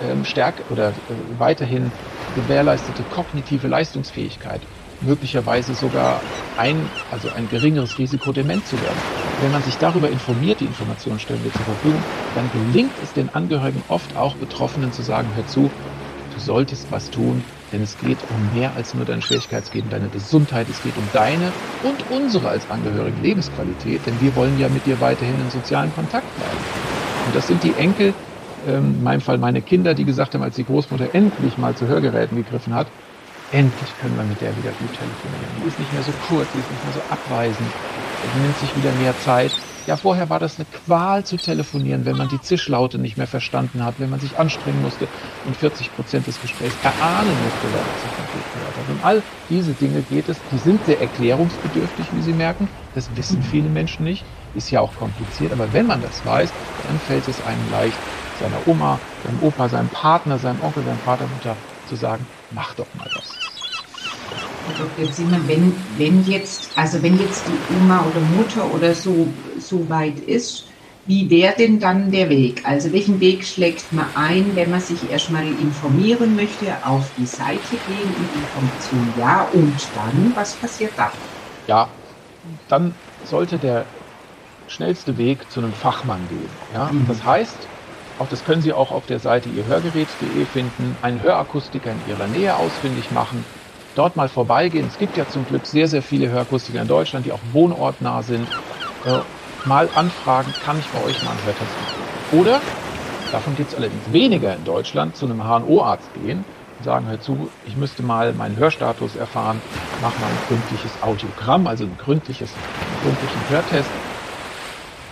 ähm, 0.00 0.24
stärk 0.24 0.64
oder 0.70 0.88
äh, 0.88 0.92
weiterhin 1.38 1.92
gewährleistete 2.34 3.04
kognitive 3.04 3.68
Leistungsfähigkeit, 3.68 4.66
möglicherweise 5.02 5.74
sogar 5.74 6.20
ein, 6.56 6.90
also 7.10 7.30
ein 7.30 7.48
geringeres 7.48 7.98
Risiko, 7.98 8.32
dement 8.32 8.66
zu 8.66 8.80
werden. 8.80 9.04
Wenn 9.38 9.50
man 9.50 9.62
sich 9.62 9.78
darüber 9.78 10.10
informiert, 10.10 10.60
die 10.60 10.66
Informationen 10.66 11.18
stellen 11.18 11.42
wir 11.44 11.52
zur 11.52 11.64
Verfügung, 11.64 12.06
dann 12.34 12.50
gelingt 12.50 12.98
es 12.98 13.12
den 13.12 13.30
Angehörigen 13.30 13.82
oft 13.88 14.16
auch 14.16 14.36
Betroffenen 14.36 14.92
zu 14.92 15.02
sagen, 15.02 15.34
hör 15.34 15.46
zu, 15.46 15.70
du 16.30 16.40
solltest 16.40 16.90
was 16.90 17.10
tun, 17.10 17.44
denn 17.72 17.82
es 17.82 17.96
geht 17.98 18.24
um 18.28 18.50
mehr 18.50 18.74
als 18.74 18.94
nur 18.94 19.04
deine 19.04 19.22
Schwierigkeit, 19.22 19.64
es 19.64 19.70
geht 19.70 19.84
um 19.84 19.90
deine 19.90 20.10
Gesundheit, 20.10 20.68
es 20.68 20.82
geht 20.82 20.98
um 20.98 21.10
deine 21.10 21.54
und 21.80 22.10
unsere 22.10 22.48
als 22.48 22.68
Angehörige 22.70 23.20
Lebensqualität, 23.20 24.06
denn 24.06 24.20
wir 24.20 24.34
wollen 24.34 24.56
ja 24.58 24.68
mit 24.68 24.86
dir 24.86 25.00
weiterhin 25.00 25.40
in 25.40 25.50
sozialen 25.50 25.92
Kontakt 25.92 26.34
bleiben. 26.34 26.68
Und 27.22 27.34
das 27.34 27.46
sind 27.46 27.62
die 27.62 27.76
Enkel, 27.76 28.16
ähm, 28.60 28.96
in 28.96 29.02
meinem 29.02 29.20
Fall 29.20 29.38
meine 29.38 29.62
Kinder, 29.62 29.94
die 29.94 30.04
gesagt 30.04 30.34
haben, 30.34 30.42
als 30.42 30.56
die 30.56 30.64
Großmutter 30.64 31.14
endlich 31.14 31.56
mal 31.58 31.76
zu 31.76 31.86
Hörgeräten 31.86 32.36
gegriffen 32.36 32.74
hat, 32.74 32.92
endlich 33.52 33.90
können 34.00 34.16
wir 34.16 34.24
mit 34.24 34.40
der 34.40 34.56
wieder 34.56 34.72
gut 34.72 34.92
telefonieren. 34.92 35.52
Die 35.62 35.68
ist 35.68 35.78
nicht 35.78 35.92
mehr 35.92 36.02
so 36.02 36.12
kurz, 36.28 36.48
die 36.52 36.58
ist 36.58 36.70
nicht 36.70 36.84
mehr 36.84 36.94
so 36.94 37.02
abweisend, 37.08 37.68
die 38.24 38.40
nimmt 38.40 38.58
sich 38.58 38.76
wieder 38.76 38.92
mehr 38.92 39.14
Zeit. 39.20 39.52
Ja, 39.86 39.96
vorher 39.96 40.30
war 40.30 40.38
das 40.38 40.58
eine 40.58 40.66
Qual 40.84 41.24
zu 41.24 41.36
telefonieren, 41.36 42.04
wenn 42.06 42.16
man 42.16 42.28
die 42.28 42.40
Zischlaute 42.40 42.98
nicht 42.98 43.16
mehr 43.16 43.26
verstanden 43.26 43.84
hat, 43.84 43.94
wenn 43.98 44.10
man 44.10 44.20
sich 44.20 44.38
anstrengen 44.38 44.80
musste 44.80 45.08
und 45.44 45.56
40 45.56 45.94
Prozent 45.96 46.26
des 46.26 46.40
Gesprächs 46.40 46.76
erahnen 46.84 47.36
musste, 47.42 47.66
wer 47.72 47.82
das 47.82 48.06
konkret 48.14 48.52
gehört 48.54 48.76
hat. 48.76 48.88
Um 48.88 49.00
all 49.02 49.22
diese 49.50 49.72
Dinge 49.74 50.02
geht 50.02 50.28
es. 50.28 50.36
Die 50.52 50.58
sind 50.58 50.84
sehr 50.86 51.00
erklärungsbedürftig, 51.00 52.06
wie 52.12 52.22
Sie 52.22 52.32
merken. 52.32 52.68
Das 52.94 53.14
wissen 53.16 53.42
viele 53.42 53.68
Menschen 53.68 54.04
nicht. 54.04 54.24
Ist 54.54 54.70
ja 54.70 54.80
auch 54.80 54.94
kompliziert. 54.94 55.52
Aber 55.52 55.72
wenn 55.72 55.86
man 55.86 56.00
das 56.00 56.24
weiß, 56.24 56.54
dann 56.84 57.00
fällt 57.00 57.26
es 57.26 57.42
einem 57.42 57.68
leicht, 57.68 57.98
seiner 58.38 58.66
Oma, 58.66 59.00
seinem 59.24 59.42
Opa, 59.42 59.68
seinem 59.68 59.88
Partner, 59.88 60.38
seinem 60.38 60.60
Onkel, 60.60 60.84
seinem 60.84 61.00
Vater, 61.00 61.26
Mutter 61.26 61.56
zu 61.86 61.96
sagen, 61.96 62.24
mach 62.52 62.74
doch 62.74 62.92
mal 62.94 63.10
was. 63.14 63.38
Herr 64.64 64.74
Dr. 64.74 65.10
Zimmer, 65.10 65.46
wenn, 65.48 65.98
wenn 65.98 66.22
jetzt, 66.22 66.70
also 66.76 67.02
wenn 67.02 67.16
jetzt 67.16 67.48
die 67.48 67.58
Oma 67.68 68.06
oder 68.06 68.20
Mutter 68.20 68.72
oder 68.72 68.94
so, 68.94 69.34
so 69.58 69.88
weit 69.88 70.20
ist, 70.20 70.68
wie 71.04 71.28
wäre 71.30 71.54
denn 71.58 71.80
dann 71.80 72.12
der 72.12 72.28
Weg? 72.28 72.64
Also 72.64 72.92
welchen 72.92 73.18
Weg 73.18 73.44
schlägt 73.44 73.90
man 73.92 74.14
ein, 74.14 74.54
wenn 74.54 74.70
man 74.70 74.80
sich 74.80 75.10
erstmal 75.10 75.48
informieren 75.48 76.36
möchte, 76.36 76.86
auf 76.86 77.12
die 77.14 77.26
Seite 77.26 77.76
gehen 77.78 78.14
und 78.14 78.32
Information 78.32 79.12
ja 79.16 79.48
und 79.48 79.96
dann, 79.96 80.32
was 80.36 80.60
passiert 80.60 80.96
dann? 80.96 81.10
Ja, 81.66 81.96
dann 82.68 82.94
sollte 83.24 83.58
der 83.58 83.86
schnellste 84.68 85.18
Weg 85.18 85.50
zu 85.50 85.60
einem 85.60 85.74
Fachmann 85.74 86.28
gehen. 86.28 86.56
Ja? 86.72 86.92
Mhm. 86.92 87.06
Das 87.06 87.24
heißt, 87.24 87.71
auch 88.18 88.28
das 88.28 88.44
können 88.44 88.62
Sie 88.62 88.72
auch 88.72 88.90
auf 88.90 89.06
der 89.06 89.18
Seite 89.18 89.48
ihrhörgerät.de 89.48 90.44
finden, 90.46 90.96
einen 91.02 91.22
Hörakustiker 91.22 91.90
in 91.90 92.00
Ihrer 92.08 92.26
Nähe 92.26 92.56
ausfindig 92.56 93.10
machen, 93.10 93.44
dort 93.94 94.16
mal 94.16 94.28
vorbeigehen. 94.28 94.86
Es 94.86 94.98
gibt 94.98 95.16
ja 95.16 95.28
zum 95.28 95.46
Glück 95.46 95.66
sehr, 95.66 95.88
sehr 95.88 96.02
viele 96.02 96.28
Hörakustiker 96.28 96.82
in 96.82 96.88
Deutschland, 96.88 97.26
die 97.26 97.32
auch 97.32 97.40
wohnortnah 97.52 98.22
sind. 98.22 98.48
Äh, 99.04 99.18
mal 99.66 99.88
anfragen, 99.94 100.52
kann 100.64 100.78
ich 100.78 100.86
bei 100.88 101.02
euch 101.04 101.22
mal 101.24 101.30
einen 101.30 101.44
Hörtest 101.44 101.70
machen? 101.80 102.40
Oder, 102.40 102.60
davon 103.30 103.56
gibt 103.56 103.70
es 103.70 103.76
allerdings 103.76 104.12
weniger 104.12 104.54
in 104.54 104.64
Deutschland, 104.64 105.16
zu 105.16 105.26
einem 105.26 105.42
HNO-Arzt 105.42 106.08
gehen 106.14 106.44
und 106.78 106.84
sagen, 106.84 107.06
hör 107.06 107.20
zu, 107.20 107.50
ich 107.64 107.76
müsste 107.76 108.02
mal 108.02 108.32
meinen 108.32 108.56
Hörstatus 108.56 109.16
erfahren, 109.16 109.60
mach 110.00 110.18
mal 110.18 110.26
ein 110.26 110.38
gründliches 110.48 111.02
Audiogramm, 111.02 111.66
also 111.66 111.84
ein 111.84 111.96
gründliches, 111.98 112.52
einen 112.54 112.98
gründlichen 113.02 113.48
Hörtest. 113.48 113.90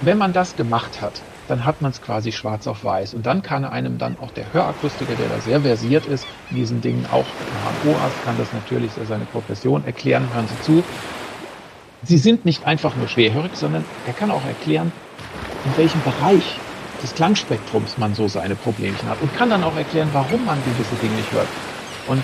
Wenn 0.00 0.18
man 0.18 0.32
das 0.32 0.56
gemacht 0.56 1.00
hat, 1.00 1.22
dann 1.50 1.64
hat 1.64 1.82
man 1.82 1.90
es 1.90 2.00
quasi 2.00 2.30
schwarz 2.30 2.68
auf 2.68 2.84
weiß. 2.84 3.14
Und 3.14 3.26
dann 3.26 3.42
kann 3.42 3.64
einem 3.64 3.98
dann 3.98 4.16
auch 4.20 4.30
der 4.30 4.44
Hörakustiker, 4.52 5.16
der 5.16 5.28
da 5.28 5.40
sehr 5.40 5.60
versiert 5.60 6.06
ist, 6.06 6.24
in 6.50 6.56
diesen 6.56 6.80
Dingen 6.80 7.04
auch 7.10 7.26
ein 7.26 7.82
HNO-Arzt 7.82 8.22
kann 8.24 8.38
das 8.38 8.52
natürlich 8.52 8.92
seine 8.92 9.24
Profession 9.24 9.84
erklären, 9.84 10.28
hören 10.32 10.46
Sie 10.46 10.62
zu. 10.62 10.84
Sie 12.04 12.18
sind 12.18 12.44
nicht 12.44 12.64
einfach 12.66 12.94
nur 12.94 13.08
schwerhörig, 13.08 13.50
sondern 13.54 13.84
er 14.06 14.12
kann 14.12 14.30
auch 14.30 14.44
erklären, 14.46 14.92
in 15.64 15.76
welchem 15.76 16.00
Bereich 16.02 16.60
des 17.02 17.14
Klangspektrums 17.14 17.98
man 17.98 18.14
so 18.14 18.28
seine 18.28 18.54
Problemchen 18.54 19.08
hat 19.08 19.20
und 19.20 19.34
kann 19.36 19.50
dann 19.50 19.64
auch 19.64 19.76
erklären, 19.76 20.08
warum 20.12 20.44
man 20.46 20.58
gewisse 20.64 20.94
Dinge 21.02 21.16
nicht 21.16 21.32
hört. 21.32 21.48
Und 22.06 22.22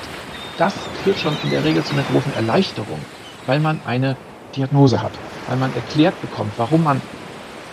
das 0.56 0.73
führt 1.02 1.18
schon 1.18 1.37
in 1.42 1.50
der 1.50 1.64
Regel 1.64 1.83
zu 1.83 1.95
einer 1.95 2.04
großen 2.04 2.33
Erleichterung, 2.35 2.99
weil 3.47 3.59
man 3.59 3.80
eine 3.87 4.16
Diagnose 4.54 5.02
hat, 5.02 5.12
weil 5.49 5.56
man 5.56 5.75
erklärt 5.75 6.21
bekommt, 6.21 6.52
warum 6.56 6.85
man, 6.85 7.02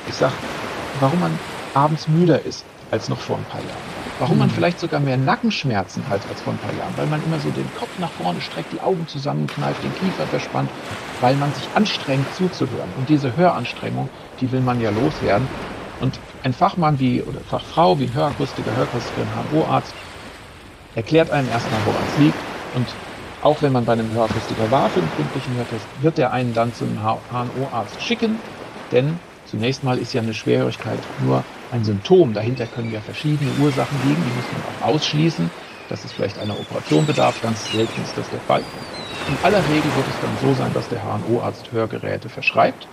ich 0.08 0.16
sag, 0.16 0.32
warum 1.00 1.20
man 1.20 1.40
abends 1.74 2.08
müder 2.08 2.46
ist 2.46 2.66
als 2.92 3.10
noch 3.10 3.20
vor 3.20 3.38
ein 3.38 3.46
paar 3.46 3.62
Jahren. 3.62 3.94
Warum 4.20 4.38
man 4.38 4.50
hm. 4.50 4.56
vielleicht 4.56 4.80
sogar 4.80 5.00
mehr 5.00 5.18
Nackenschmerzen 5.18 6.08
hat 6.08 6.22
als 6.30 6.42
vor 6.42 6.54
ein 6.54 6.60
paar 6.60 6.74
Jahren, 6.74 6.94
weil 6.96 7.08
man 7.08 7.24
immer 7.26 7.40
so 7.40 7.50
den 7.50 7.68
Kopf 7.80 7.90
nach 8.00 8.12
vorne 8.12 8.40
streckt, 8.40 8.72
die 8.72 8.80
Augen 8.80 9.08
zusammenkneift, 9.08 9.84
den 9.84 9.94
Kiefer 9.96 10.28
verspannt, 10.28 10.70
weil 11.20 11.36
man 11.36 11.52
sich 11.54 11.68
anstrengt 11.74 12.32
zuzuhören. 12.36 12.90
Und 12.98 13.10
diese 13.10 13.36
Höranstrengung, 13.36 14.10
die 14.40 14.52
will 14.52 14.62
man 14.62 14.80
ja 14.80 14.92
loswerden. 14.92 15.48
Und 16.00 16.20
ein 16.44 16.54
Fachmann 16.54 17.00
wie, 17.00 17.22
oder 17.24 17.40
Fachfrau 17.40 17.98
wie 18.00 18.06
ein 18.06 18.14
Hörakustiker, 18.14 18.76
Hörakustikerin, 18.76 19.30
HNO-Arzt 19.52 19.94
erklärt 20.96 21.32
einem 21.32 21.50
erstmal, 21.50 21.80
woran 21.86 22.04
es 22.06 22.18
liegt. 22.18 22.38
Und 22.76 22.88
auch 23.42 23.62
wenn 23.62 23.74
man 23.74 23.86
bei 23.86 23.94
einem 23.94 24.12
Hörakustiker 24.12 24.70
war 24.70 24.90
für 24.90 25.00
den 25.00 25.10
gründlichen 25.16 25.56
Hörtest, 25.56 25.86
wird 26.02 26.20
er 26.20 26.32
einen 26.32 26.54
dann 26.54 26.74
zum 26.74 27.00
HNO-Arzt 27.02 28.02
schicken, 28.02 28.38
denn 28.92 29.20
Zunächst 29.54 29.84
mal 29.84 30.00
ist 30.00 30.14
ja 30.14 30.22
eine 30.24 30.34
Schwerhörigkeit 30.34 30.98
nur 31.24 31.44
ein 31.72 31.84
Symptom. 31.84 32.34
Dahinter 32.34 32.66
können 32.66 32.92
ja 32.92 33.00
verschiedene 33.02 33.52
Ursachen 33.62 34.00
liegen, 34.02 34.24
die 34.26 34.32
muss 34.32 34.52
man 34.52 34.64
auch 34.66 34.96
ausschließen. 34.96 35.48
Dass 35.90 36.04
es 36.04 36.12
vielleicht 36.12 36.40
einer 36.40 36.60
Operation 36.60 37.06
bedarf, 37.06 37.40
ganz 37.40 37.72
selten 37.72 38.02
ist 38.02 38.18
das 38.18 38.28
der 38.32 38.40
Fall. 38.40 38.62
In 39.28 39.38
aller 39.44 39.60
Regel 39.68 39.96
wird 39.96 40.08
es 40.08 40.20
dann 40.20 40.36
so 40.42 40.56
sein, 40.56 40.74
dass 40.74 40.90
der 40.90 41.04
HNO-Arzt 41.04 41.72
Hörgeräte 41.72 42.30
verschreibt. 42.30 42.88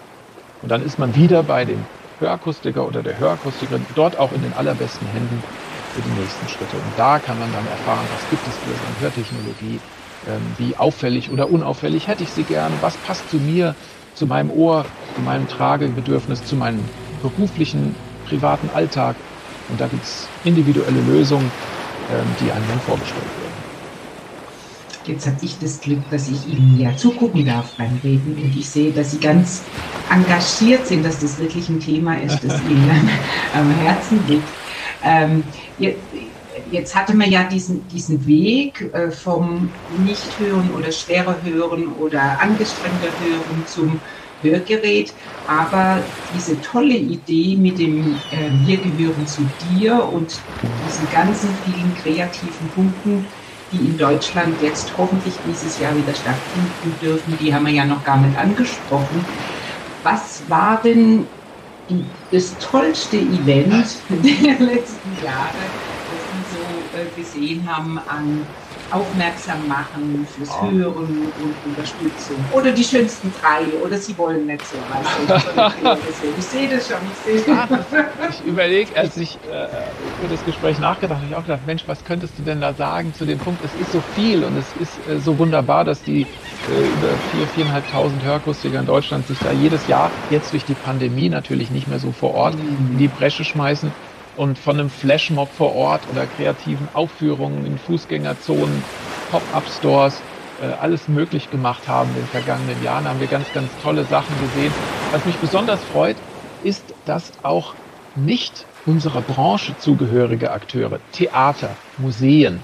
Und 0.60 0.68
dann 0.68 0.82
ist 0.82 0.98
man 0.98 1.14
wieder 1.14 1.42
bei 1.44 1.64
dem 1.64 1.88
Hörakustiker 2.18 2.86
oder 2.86 3.02
der 3.02 3.18
Hörakustikerin, 3.18 3.86
dort 3.94 4.18
auch 4.18 4.32
in 4.32 4.42
den 4.42 4.52
allerbesten 4.52 5.06
Händen 5.06 5.46
für 5.88 6.02
die 6.02 6.10
nächsten 6.10 6.46
Schritte. 6.46 6.78
Und 6.78 6.98
da 6.98 7.20
kann 7.20 7.38
man 7.38 7.52
dann 7.52 7.66
erfahren, 7.66 8.10
was 8.10 8.28
gibt 8.28 8.46
es 8.46 8.58
für 8.58 8.78
eine 8.78 8.98
Hörtechnologie, 8.98 9.80
ähm, 10.26 10.52
wie 10.58 10.76
auffällig 10.76 11.30
oder 11.30 11.48
unauffällig 11.48 12.06
hätte 12.06 12.22
ich 12.22 12.34
sie 12.34 12.44
gerne, 12.44 12.82
was 12.82 12.98
passt 12.98 13.30
zu 13.30 13.40
mir, 13.40 13.76
zu 14.20 14.26
meinem 14.26 14.50
Ohr, 14.50 14.84
zu 15.14 15.22
meinem 15.22 15.48
Tragebedürfnis, 15.48 16.44
zu 16.44 16.54
meinem 16.54 16.84
beruflichen, 17.22 17.94
privaten 18.28 18.68
Alltag. 18.74 19.16
Und 19.70 19.80
da 19.80 19.86
gibt 19.86 20.04
es 20.04 20.28
individuelle 20.44 21.00
Lösungen, 21.00 21.50
ähm, 22.12 22.26
die 22.38 22.52
einem 22.52 22.68
dann 22.68 22.80
vorgestellt 22.80 23.24
werden. 23.24 23.70
Jetzt 25.06 25.26
habe 25.26 25.38
ich 25.40 25.58
das 25.58 25.80
Glück, 25.80 26.02
dass 26.10 26.28
ich 26.28 26.46
Ihnen 26.52 26.78
ja 26.78 26.94
zugucken 26.94 27.46
darf 27.46 27.72
beim 27.78 27.98
Reden 28.04 28.36
und 28.42 28.54
ich 28.54 28.68
sehe, 28.68 28.92
dass 28.92 29.12
Sie 29.12 29.20
ganz 29.20 29.62
engagiert 30.10 30.86
sind, 30.86 31.02
dass 31.02 31.20
das 31.20 31.38
wirklich 31.38 31.70
ein 31.70 31.80
Thema 31.80 32.20
ist, 32.20 32.44
das 32.44 32.60
Ihnen 32.68 33.08
am 33.54 33.70
Herzen 33.70 34.20
liegt. 34.28 34.48
Ähm, 35.02 35.44
jetzt 36.70 36.94
hatte 36.94 37.14
man 37.14 37.30
ja 37.30 37.44
diesen, 37.44 37.86
diesen 37.88 38.26
Weg 38.26 38.90
äh, 38.92 39.10
vom 39.10 39.70
Nichthören 40.04 40.70
oder 40.76 40.90
schwerer 40.92 41.36
Hören 41.42 41.92
oder 42.00 42.40
angestrengter 42.40 43.08
Hören 43.24 43.66
zum 43.66 44.00
Hörgerät. 44.42 45.12
Aber 45.46 46.02
diese 46.34 46.60
tolle 46.60 46.96
Idee 46.96 47.56
mit 47.56 47.78
dem 47.78 48.14
äh, 48.30 48.50
Wir 48.66 48.78
gehören 48.78 49.26
zu 49.26 49.42
dir 49.70 50.04
und 50.04 50.38
diesen 50.86 51.10
ganzen 51.12 51.50
vielen 51.64 51.94
kreativen 52.02 52.68
Punkten, 52.74 53.26
die 53.72 53.78
in 53.78 53.98
Deutschland 53.98 54.54
jetzt 54.62 54.92
hoffentlich 54.96 55.34
dieses 55.46 55.78
Jahr 55.78 55.96
wieder 55.96 56.14
stattfinden 56.14 56.94
dürfen, 57.00 57.38
die 57.40 57.54
haben 57.54 57.66
wir 57.66 57.72
ja 57.72 57.84
noch 57.84 58.04
gar 58.04 58.18
nicht 58.18 58.36
angesprochen. 58.38 59.24
Was 60.02 60.42
war 60.48 60.80
denn 60.82 61.26
das 62.30 62.56
tollste 62.58 63.16
Event 63.16 63.96
der 64.08 64.58
letzten 64.60 65.24
Jahre? 65.24 65.54
Äh, 67.00 67.20
gesehen 67.20 67.68
haben 67.70 67.98
an 67.98 68.46
aufmerksam 68.90 69.68
machen 69.68 70.26
fürs 70.34 70.48
ja. 70.48 70.68
Hören 70.68 71.32
und 71.40 71.54
Unterstützung. 71.64 72.36
Oder 72.52 72.72
die 72.72 72.82
schönsten 72.82 73.32
drei, 73.40 73.64
oder 73.84 73.96
sie 73.96 74.18
wollen 74.18 74.46
nicht 74.46 74.62
so. 74.66 74.76
Weißt 74.90 75.98
ich 76.38 76.44
sehe 76.44 76.68
das 76.68 76.88
schon, 76.88 76.96
ich 77.28 77.44
sehe 77.44 77.56
das. 77.68 77.86
Ich 78.30 78.46
überlege, 78.46 78.96
als 78.96 79.16
ich 79.16 79.38
äh, 79.48 79.66
über 80.20 80.34
das 80.34 80.44
Gespräch 80.44 80.80
nachgedacht 80.80 81.18
habe, 81.18 81.26
ich 81.30 81.36
auch 81.36 81.42
gedacht, 81.42 81.60
Mensch, 81.66 81.84
was 81.86 82.04
könntest 82.04 82.36
du 82.38 82.42
denn 82.42 82.60
da 82.60 82.74
sagen 82.74 83.14
zu 83.14 83.24
dem 83.26 83.38
Punkt? 83.38 83.64
Es 83.64 83.80
ist 83.80 83.92
so 83.92 84.02
viel 84.16 84.42
und 84.42 84.56
es 84.58 84.66
ist 84.80 84.98
äh, 85.08 85.20
so 85.20 85.38
wunderbar, 85.38 85.84
dass 85.84 86.02
die 86.02 86.22
äh, 86.22 86.24
über 86.24 87.12
4.000, 87.60 87.70
4.500 87.84 88.24
Hörakustiker 88.24 88.80
in 88.80 88.86
Deutschland 88.86 89.26
sich 89.28 89.38
da 89.38 89.52
jedes 89.52 89.86
Jahr, 89.86 90.10
jetzt 90.30 90.52
durch 90.52 90.64
die 90.64 90.74
Pandemie 90.74 91.28
natürlich 91.28 91.70
nicht 91.70 91.86
mehr 91.86 92.00
so 92.00 92.10
vor 92.10 92.34
Ort, 92.34 92.56
mhm. 92.56 92.92
in 92.92 92.98
die 92.98 93.08
Bresche 93.08 93.44
schmeißen 93.44 93.92
und 94.36 94.58
von 94.58 94.78
einem 94.78 94.90
Flashmob 94.90 95.50
vor 95.52 95.74
Ort 95.74 96.02
oder 96.12 96.26
kreativen 96.26 96.88
Aufführungen 96.94 97.66
in 97.66 97.78
Fußgängerzonen, 97.78 98.82
Pop-up-Stores, 99.30 100.20
äh, 100.62 100.66
alles 100.80 101.08
möglich 101.08 101.50
gemacht 101.50 101.88
haben 101.88 102.10
in 102.10 102.16
den 102.16 102.26
vergangenen 102.26 102.82
Jahren, 102.84 103.08
haben 103.08 103.20
wir 103.20 103.26
ganz, 103.26 103.52
ganz 103.52 103.68
tolle 103.82 104.04
Sachen 104.04 104.34
gesehen. 104.40 104.72
Was 105.12 105.24
mich 105.24 105.36
besonders 105.36 105.82
freut, 105.84 106.16
ist, 106.62 106.84
dass 107.06 107.32
auch 107.42 107.74
nicht 108.14 108.66
unserer 108.86 109.20
Branche 109.20 109.74
zugehörige 109.78 110.50
Akteure, 110.50 110.98
Theater, 111.12 111.70
Museen, 111.98 112.60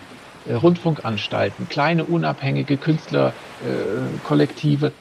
äh, 0.46 0.54
Rundfunkanstalten, 0.54 1.68
kleine 1.68 2.04
unabhängige 2.04 2.76
Künstlerkollektive 2.76 4.92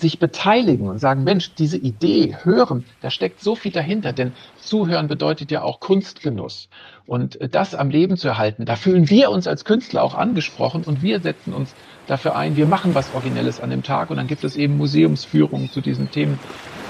sich 0.00 0.18
beteiligen 0.18 0.88
und 0.88 0.98
sagen, 0.98 1.24
Mensch, 1.24 1.54
diese 1.54 1.76
Idee, 1.76 2.36
hören, 2.42 2.84
da 3.00 3.10
steckt 3.10 3.40
so 3.40 3.54
viel 3.54 3.72
dahinter, 3.72 4.12
denn 4.12 4.32
zuhören 4.60 5.08
bedeutet 5.08 5.50
ja 5.50 5.62
auch 5.62 5.80
Kunstgenuss. 5.80 6.68
Und 7.06 7.40
äh, 7.40 7.48
das 7.48 7.74
am 7.74 7.90
Leben 7.90 8.16
zu 8.16 8.28
erhalten, 8.28 8.64
da 8.64 8.76
fühlen 8.76 9.08
wir 9.10 9.30
uns 9.30 9.46
als 9.46 9.64
Künstler 9.64 10.02
auch 10.02 10.14
angesprochen 10.14 10.84
und 10.84 11.02
wir 11.02 11.20
setzen 11.20 11.52
uns 11.52 11.74
dafür 12.06 12.36
ein, 12.36 12.56
wir 12.56 12.66
machen 12.66 12.94
was 12.94 13.14
Originelles 13.14 13.60
an 13.60 13.70
dem 13.70 13.82
Tag 13.82 14.10
und 14.10 14.16
dann 14.16 14.26
gibt 14.26 14.44
es 14.44 14.56
eben 14.56 14.76
Museumsführungen 14.76 15.70
zu 15.70 15.80
diesen 15.80 16.10
Themen 16.10 16.38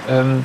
ähm, 0.08 0.44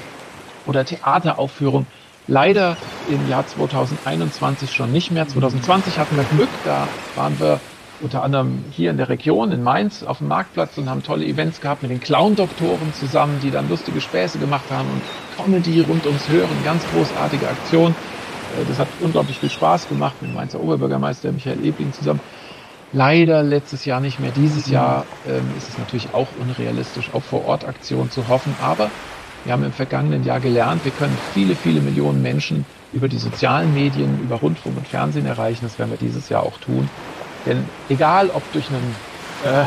oder 0.65 0.85
Theateraufführungen. 0.85 1.87
Leider 2.27 2.77
im 3.09 3.27
Jahr 3.29 3.45
2021 3.45 4.71
schon 4.71 4.93
nicht 4.93 5.11
mehr. 5.11 5.27
2020 5.27 5.99
hatten 5.99 6.15
wir 6.15 6.23
Glück, 6.23 6.49
da 6.63 6.87
waren 7.15 7.37
wir 7.39 7.59
unter 8.03 8.23
anderem 8.23 8.63
hier 8.71 8.91
in 8.91 8.97
der 8.97 9.09
Region, 9.09 9.51
in 9.51 9.63
Mainz, 9.63 10.03
auf 10.03 10.19
dem 10.19 10.27
Marktplatz 10.27 10.77
und 10.77 10.89
haben 10.89 11.03
tolle 11.03 11.25
Events 11.25 11.61
gehabt 11.61 11.81
mit 11.81 11.91
den 11.91 12.01
Clown-Doktoren 12.01 12.93
zusammen, 12.93 13.39
die 13.41 13.49
dann 13.49 13.69
lustige 13.69 14.01
Späße 14.01 14.37
gemacht 14.37 14.65
haben 14.69 14.87
und 14.89 15.01
Comedy 15.37 15.81
rund 15.81 16.05
ums 16.05 16.27
Hören, 16.27 16.63
ganz 16.63 16.83
großartige 16.91 17.47
Aktion. 17.47 17.91
Äh, 17.91 18.65
das 18.67 18.79
hat 18.79 18.87
unglaublich 18.99 19.39
viel 19.39 19.49
Spaß 19.49 19.87
gemacht 19.87 20.15
mit 20.21 20.31
dem 20.31 20.35
Mainzer 20.35 20.59
Oberbürgermeister 20.59 21.31
Michael 21.31 21.65
Ebling 21.65 21.93
zusammen. 21.93 22.19
Leider 22.91 23.41
letztes 23.41 23.85
Jahr 23.85 24.01
nicht 24.01 24.19
mehr. 24.19 24.31
Dieses 24.31 24.67
Jahr 24.67 25.05
ähm, 25.27 25.49
ist 25.57 25.67
es 25.69 25.79
natürlich 25.79 26.13
auch 26.13 26.27
unrealistisch, 26.39 27.09
auf 27.13 27.23
Vor-Ort-Aktionen 27.25 28.11
zu 28.11 28.27
hoffen. 28.27 28.55
Aber 28.61 28.91
wir 29.43 29.53
haben 29.53 29.63
im 29.63 29.73
vergangenen 29.73 30.23
Jahr 30.23 30.39
gelernt, 30.39 30.85
wir 30.85 30.91
können 30.91 31.17
viele, 31.33 31.55
viele 31.55 31.81
Millionen 31.81 32.21
Menschen 32.21 32.65
über 32.91 33.09
die 33.09 33.17
sozialen 33.17 33.73
Medien, 33.73 34.19
über 34.19 34.35
Rundfunk 34.35 34.77
und 34.77 34.87
Fernsehen 34.87 35.25
erreichen. 35.25 35.65
Das 35.65 35.79
werden 35.79 35.89
wir 35.89 35.97
dieses 35.97 36.29
Jahr 36.29 36.43
auch 36.43 36.59
tun. 36.59 36.91
Denn 37.45 37.65
egal, 37.89 38.29
ob 38.29 38.43
durch 38.53 38.67
einen 38.69 38.95
äh, 39.43 39.65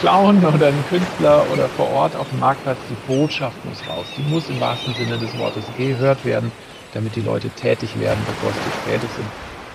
Clown 0.00 0.44
oder 0.44 0.68
ein 0.68 0.84
Künstler 0.88 1.44
oder 1.52 1.68
vor 1.68 1.90
Ort 1.90 2.16
auf 2.16 2.28
dem 2.30 2.40
Marktplatz, 2.40 2.78
die 2.88 3.12
Botschaft 3.12 3.56
muss 3.64 3.78
raus. 3.88 4.06
Die 4.16 4.22
muss 4.22 4.48
im 4.48 4.60
wahrsten 4.60 4.94
Sinne 4.94 5.18
des 5.18 5.36
Wortes 5.38 5.64
gehört 5.76 6.24
werden, 6.24 6.52
damit 6.94 7.16
die 7.16 7.20
Leute 7.20 7.50
tätig 7.50 7.98
werden, 7.98 8.18
bevor 8.26 8.50
es 8.50 8.56
zu 8.56 8.70
spät 8.82 9.02
ist 9.02 9.18
und 9.18 9.26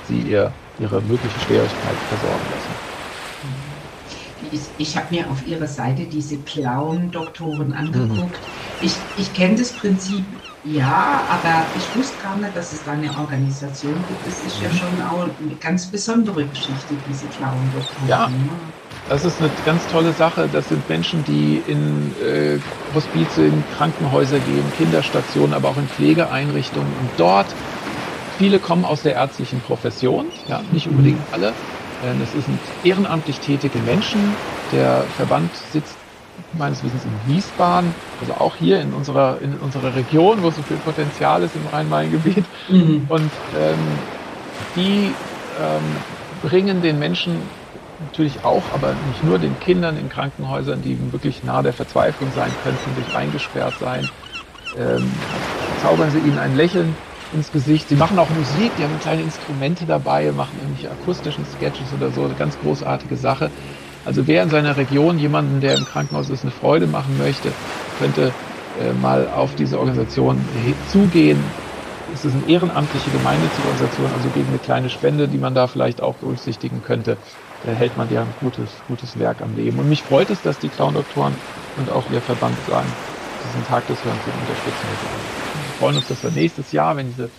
sie 0.07 0.31
ihr, 0.31 0.51
ihre 0.79 1.01
mögliche 1.01 1.39
Schwierigkeit 1.41 1.95
versorgen 2.09 2.45
lassen. 2.51 2.93
Ich, 4.51 4.61
ich 4.77 4.97
habe 4.97 5.07
mir 5.09 5.29
auf 5.29 5.45
ihrer 5.47 5.67
Seite 5.67 6.03
diese 6.03 6.37
Clown-Doktoren 6.37 7.73
angeguckt. 7.73 8.37
Mhm. 8.39 8.85
Ich, 8.85 8.95
ich 9.17 9.33
kenne 9.33 9.55
das 9.55 9.71
Prinzip 9.71 10.25
ja, 10.65 11.21
aber 11.29 11.65
ich 11.75 11.95
wusste 11.97 12.15
gar 12.23 12.37
nicht, 12.37 12.55
dass 12.55 12.71
es 12.71 12.83
da 12.85 12.93
eine 12.93 13.09
Organisation 13.09 13.95
gibt. 14.07 14.25
Das 14.25 14.45
ist 14.45 14.61
ja 14.61 14.69
mhm. 14.69 14.77
schon 14.77 15.07
auch 15.09 15.23
eine 15.23 15.55
ganz 15.59 15.87
besondere 15.87 16.45
Geschichte, 16.45 16.95
diese 17.09 17.25
Clown-Doktoren. 17.27 18.07
Ja. 18.07 18.29
Das 19.09 19.25
ist 19.25 19.41
eine 19.41 19.49
ganz 19.65 19.85
tolle 19.87 20.13
Sache. 20.13 20.47
Das 20.51 20.69
sind 20.69 20.87
Menschen, 20.87 21.25
die 21.25 21.61
in 21.67 22.13
äh, 22.25 22.59
Hospize, 22.95 23.45
in 23.45 23.63
Krankenhäuser 23.77 24.39
gehen, 24.39 24.63
Kinderstationen, 24.77 25.53
aber 25.53 25.69
auch 25.69 25.77
in 25.77 25.87
Pflegeeinrichtungen. 25.87 26.87
Und 27.01 27.09
dort, 27.17 27.47
viele 28.37 28.59
kommen 28.59 28.85
aus 28.85 29.01
der 29.01 29.15
ärztlichen 29.15 29.59
Profession, 29.59 30.27
ja, 30.47 30.61
nicht 30.71 30.87
unbedingt 30.87 31.19
mhm. 31.19 31.33
alle. 31.33 31.53
Es 32.21 32.31
sind 32.45 32.59
ehrenamtlich 32.83 33.39
tätige 33.39 33.79
Menschen. 33.79 34.19
Der 34.73 35.05
Verband 35.15 35.49
sitzt 35.71 35.95
meines 36.53 36.83
Wissens 36.83 37.05
in 37.05 37.33
Wiesbaden, 37.33 37.95
also 38.19 38.33
auch 38.35 38.55
hier 38.55 38.81
in 38.81 38.93
unserer, 38.93 39.41
in 39.41 39.57
unserer 39.57 39.95
Region, 39.95 40.43
wo 40.43 40.51
so 40.51 40.61
viel 40.61 40.77
Potenzial 40.77 41.43
ist 41.43 41.55
im 41.55 41.67
Rhein-Main-Gebiet. 41.67 42.45
Mhm. 42.69 43.05
Und 43.09 43.31
ähm, 43.57 44.03
die 44.75 45.15
ähm, 45.59 46.03
bringen 46.41 46.81
den 46.81 46.99
Menschen 46.99 47.37
natürlich 47.99 48.43
auch, 48.43 48.63
aber 48.73 48.95
nicht 49.07 49.23
nur 49.23 49.39
den 49.39 49.59
Kindern 49.59 49.97
in 49.97 50.09
Krankenhäusern, 50.09 50.81
die 50.81 50.97
wirklich 51.11 51.43
nahe 51.43 51.63
der 51.63 51.73
Verzweiflung 51.73 52.31
sein 52.35 52.51
könnten, 52.63 52.95
durch 52.95 53.15
eingesperrt 53.15 53.75
sein, 53.79 54.09
ähm, 54.77 55.11
zaubern 55.81 56.11
sie 56.11 56.19
ihnen 56.19 56.39
ein 56.39 56.55
Lächeln 56.55 56.95
ins 57.33 57.51
Gesicht. 57.51 57.89
Sie 57.89 57.95
machen 57.95 58.19
auch 58.19 58.29
Musik, 58.29 58.71
die 58.77 58.83
haben 58.83 58.99
kleine 58.99 59.21
Instrumente 59.21 59.85
dabei, 59.85 60.31
machen 60.31 60.57
irgendwelche 60.61 60.91
akustischen 60.91 61.45
Sketches 61.45 61.93
oder 61.93 62.11
so, 62.11 62.25
eine 62.25 62.35
ganz 62.35 62.57
großartige 62.59 63.15
Sache. 63.15 63.51
Also 64.05 64.27
wer 64.27 64.43
in 64.43 64.49
seiner 64.49 64.75
Region 64.75 65.17
jemanden, 65.17 65.61
der 65.61 65.75
im 65.75 65.85
Krankenhaus 65.85 66.29
ist, 66.29 66.43
eine 66.43 66.51
Freude 66.51 66.87
machen 66.87 67.17
möchte, 67.17 67.51
könnte 67.99 68.33
äh, 68.81 68.91
mal 69.01 69.27
auf 69.29 69.55
diese 69.55 69.79
Organisation 69.79 70.37
zugehen. 70.91 71.39
Es 72.13 72.25
ist 72.25 72.33
eine 72.35 72.51
ehrenamtliche 72.51 73.11
gemeinnützige 73.11 73.67
Organisation, 73.67 74.11
also 74.13 74.29
gegen 74.29 74.47
eine 74.49 74.59
kleine 74.59 74.89
Spende, 74.89 75.27
die 75.27 75.37
man 75.37 75.55
da 75.55 75.67
vielleicht 75.67 76.01
auch 76.01 76.15
berücksichtigen 76.15 76.81
könnte, 76.85 77.17
da 77.65 77.71
hält 77.71 77.97
man 77.97 78.11
ja 78.11 78.21
ein 78.21 78.33
gutes, 78.41 78.69
gutes 78.87 79.17
Werk 79.19 79.41
am 79.41 79.55
Leben. 79.55 79.79
Und 79.79 79.87
mich 79.87 80.03
freut 80.03 80.29
es, 80.29 80.41
dass 80.41 80.59
die 80.59 80.67
Clown-Doktoren 80.67 81.33
und 81.77 81.89
auch 81.89 82.03
ihr 82.11 82.21
Verband 82.21 82.57
sagen, 82.67 82.87
diesen 83.47 83.65
Tag 83.67 83.87
des 83.87 84.03
Hörens 84.03 84.19
unterstützen. 84.25 84.87
Wir 85.53 85.79
freuen 85.79 85.95
uns, 85.95 86.07
dass 86.07 86.23
wir 86.23 86.31
nächstes 86.31 86.71
Jahr, 86.73 86.97
wenn 86.97 87.07
diese 87.07 87.29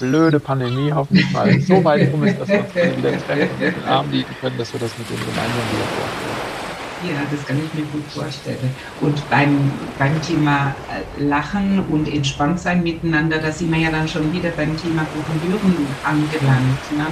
blöde 0.00 0.40
Pandemie 0.40 0.92
hoffentlich 0.92 1.30
mal 1.30 1.60
so 1.68 1.84
weit 1.84 2.12
rum 2.12 2.24
ist, 2.24 2.40
dass 2.40 2.48
wir 2.48 2.60
uns 2.60 2.74
wieder 2.74 3.12
treffen 3.26 3.48
und 3.52 3.60
den 3.60 3.84
Arm 3.84 4.10
liegen 4.10 4.34
können, 4.40 4.58
dass 4.58 4.72
wir 4.72 4.80
das 4.80 4.90
mit 4.98 5.08
dem 5.08 5.16
gemeinsam 5.16 5.64
wieder 5.70 5.86
vorstellen. 5.96 6.50
Ja, 7.02 7.22
das 7.30 7.46
kann 7.46 7.56
ich 7.56 7.72
mir 7.72 7.86
gut 7.86 8.04
vorstellen. 8.12 8.74
Und 9.00 9.30
beim, 9.30 9.70
beim 9.98 10.20
Thema 10.20 10.74
äh, 11.18 11.22
Lachen 11.22 11.82
und 11.88 12.12
entspannt 12.12 12.60
sein 12.60 12.82
miteinander, 12.82 13.38
da 13.38 13.50
sind 13.50 13.72
wir 13.72 13.78
ja 13.78 13.90
dann 13.90 14.06
schon 14.06 14.30
wieder 14.34 14.50
beim 14.50 14.76
Thema 14.76 15.06
Kuchenbüren 15.06 15.86
angelangt. 16.04 16.92
Ne? 16.98 17.06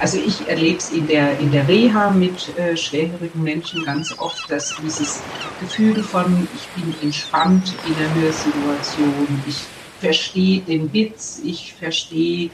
Also 0.00 0.18
ich 0.18 0.48
erlebe 0.48 0.78
es 0.78 0.90
in 0.90 1.06
der, 1.06 1.38
in 1.38 1.52
der 1.52 1.68
Reha 1.68 2.10
mit 2.10 2.58
äh, 2.58 2.76
schwerhörigen 2.76 3.42
Menschen 3.42 3.84
ganz 3.84 4.18
oft, 4.18 4.50
dass 4.50 4.74
dieses 4.82 5.22
Gefühl 5.60 6.02
von, 6.02 6.48
ich 6.52 6.82
bin 6.82 6.92
entspannt 7.00 7.72
in 7.86 7.94
der 7.96 8.12
Hörsituation, 8.14 9.42
ich 9.46 9.64
verstehe 10.04 10.60
den 10.60 10.92
Witz, 10.92 11.40
ich 11.44 11.74
verstehe 11.74 12.50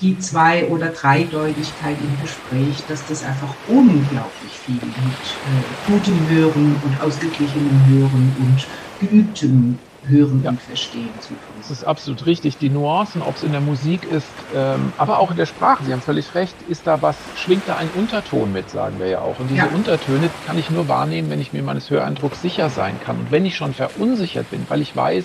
die 0.00 0.18
Zwei- 0.18 0.66
oder 0.68 0.88
Dreideutigkeit 0.88 1.96
im 2.00 2.22
Gespräch, 2.22 2.84
dass 2.88 3.04
das 3.06 3.24
einfach 3.24 3.52
unglaublich 3.66 4.52
viel 4.64 4.74
mit 4.74 4.86
äh, 4.86 5.90
gutem 5.90 6.28
Hören 6.28 6.76
und 6.84 7.00
ausgeglichenem 7.02 7.86
Hören 7.88 8.36
und 8.38 8.66
geübtem 9.00 9.78
Hören 10.06 10.42
ja. 10.44 10.50
und 10.50 10.62
Verstehen 10.62 11.10
zu 11.20 11.28
tun. 11.28 11.38
Das 11.58 11.70
ist 11.72 11.84
absolut 11.84 12.24
richtig. 12.26 12.58
Die 12.58 12.70
Nuancen, 12.70 13.20
ob 13.22 13.36
es 13.36 13.42
in 13.42 13.50
der 13.50 13.60
Musik 13.60 14.04
ist, 14.10 14.28
ähm, 14.54 14.92
aber 14.96 15.18
auch 15.18 15.32
in 15.32 15.36
der 15.36 15.46
Sprache, 15.46 15.84
Sie 15.84 15.92
haben 15.92 16.00
völlig 16.00 16.34
recht, 16.34 16.54
ist 16.68 16.86
da 16.86 17.02
was, 17.02 17.16
schwingt 17.34 17.64
da 17.66 17.76
ein 17.76 17.90
Unterton 17.96 18.52
mit, 18.52 18.70
sagen 18.70 19.00
wir 19.00 19.08
ja 19.08 19.20
auch. 19.20 19.40
Und 19.40 19.50
diese 19.50 19.66
ja. 19.66 19.68
Untertöne 19.74 20.30
kann 20.46 20.56
ich 20.58 20.70
nur 20.70 20.88
wahrnehmen, 20.88 21.28
wenn 21.28 21.40
ich 21.40 21.52
mir 21.52 21.62
meines 21.62 21.90
Höreindrucks 21.90 22.40
sicher 22.40 22.70
sein 22.70 22.98
kann. 23.04 23.18
Und 23.18 23.32
wenn 23.32 23.44
ich 23.44 23.56
schon 23.56 23.74
verunsichert 23.74 24.48
bin, 24.50 24.64
weil 24.68 24.80
ich 24.80 24.94
weiß, 24.94 25.24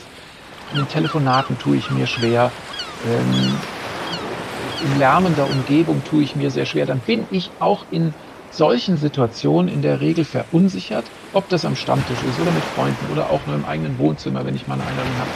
den 0.75 0.87
Telefonaten 0.87 1.57
tue 1.59 1.77
ich 1.77 1.89
mir 1.91 2.07
schwer. 2.07 2.51
Ähm, 3.05 3.55
in 4.83 4.99
lärmender 4.99 5.49
Umgebung 5.49 6.01
tue 6.03 6.23
ich 6.23 6.35
mir 6.35 6.51
sehr 6.51 6.65
schwer. 6.65 6.85
Dann 6.85 6.99
bin 6.99 7.25
ich 7.31 7.49
auch 7.59 7.85
in 7.91 8.13
solchen 8.51 8.97
Situationen 8.97 9.73
in 9.73 9.81
der 9.81 10.01
Regel 10.01 10.25
verunsichert, 10.25 11.05
ob 11.33 11.49
das 11.49 11.65
am 11.65 11.75
Stammtisch 11.75 12.19
ist 12.29 12.39
oder 12.39 12.51
mit 12.51 12.63
Freunden 12.75 13.11
oder 13.11 13.29
auch 13.29 13.39
nur 13.47 13.55
im 13.55 13.65
eigenen 13.65 13.97
Wohnzimmer, 13.97 14.45
wenn 14.45 14.55
ich 14.55 14.67
mal 14.67 14.75
eine 14.75 14.83
Einladung 14.83 15.13
habe, 15.19 15.29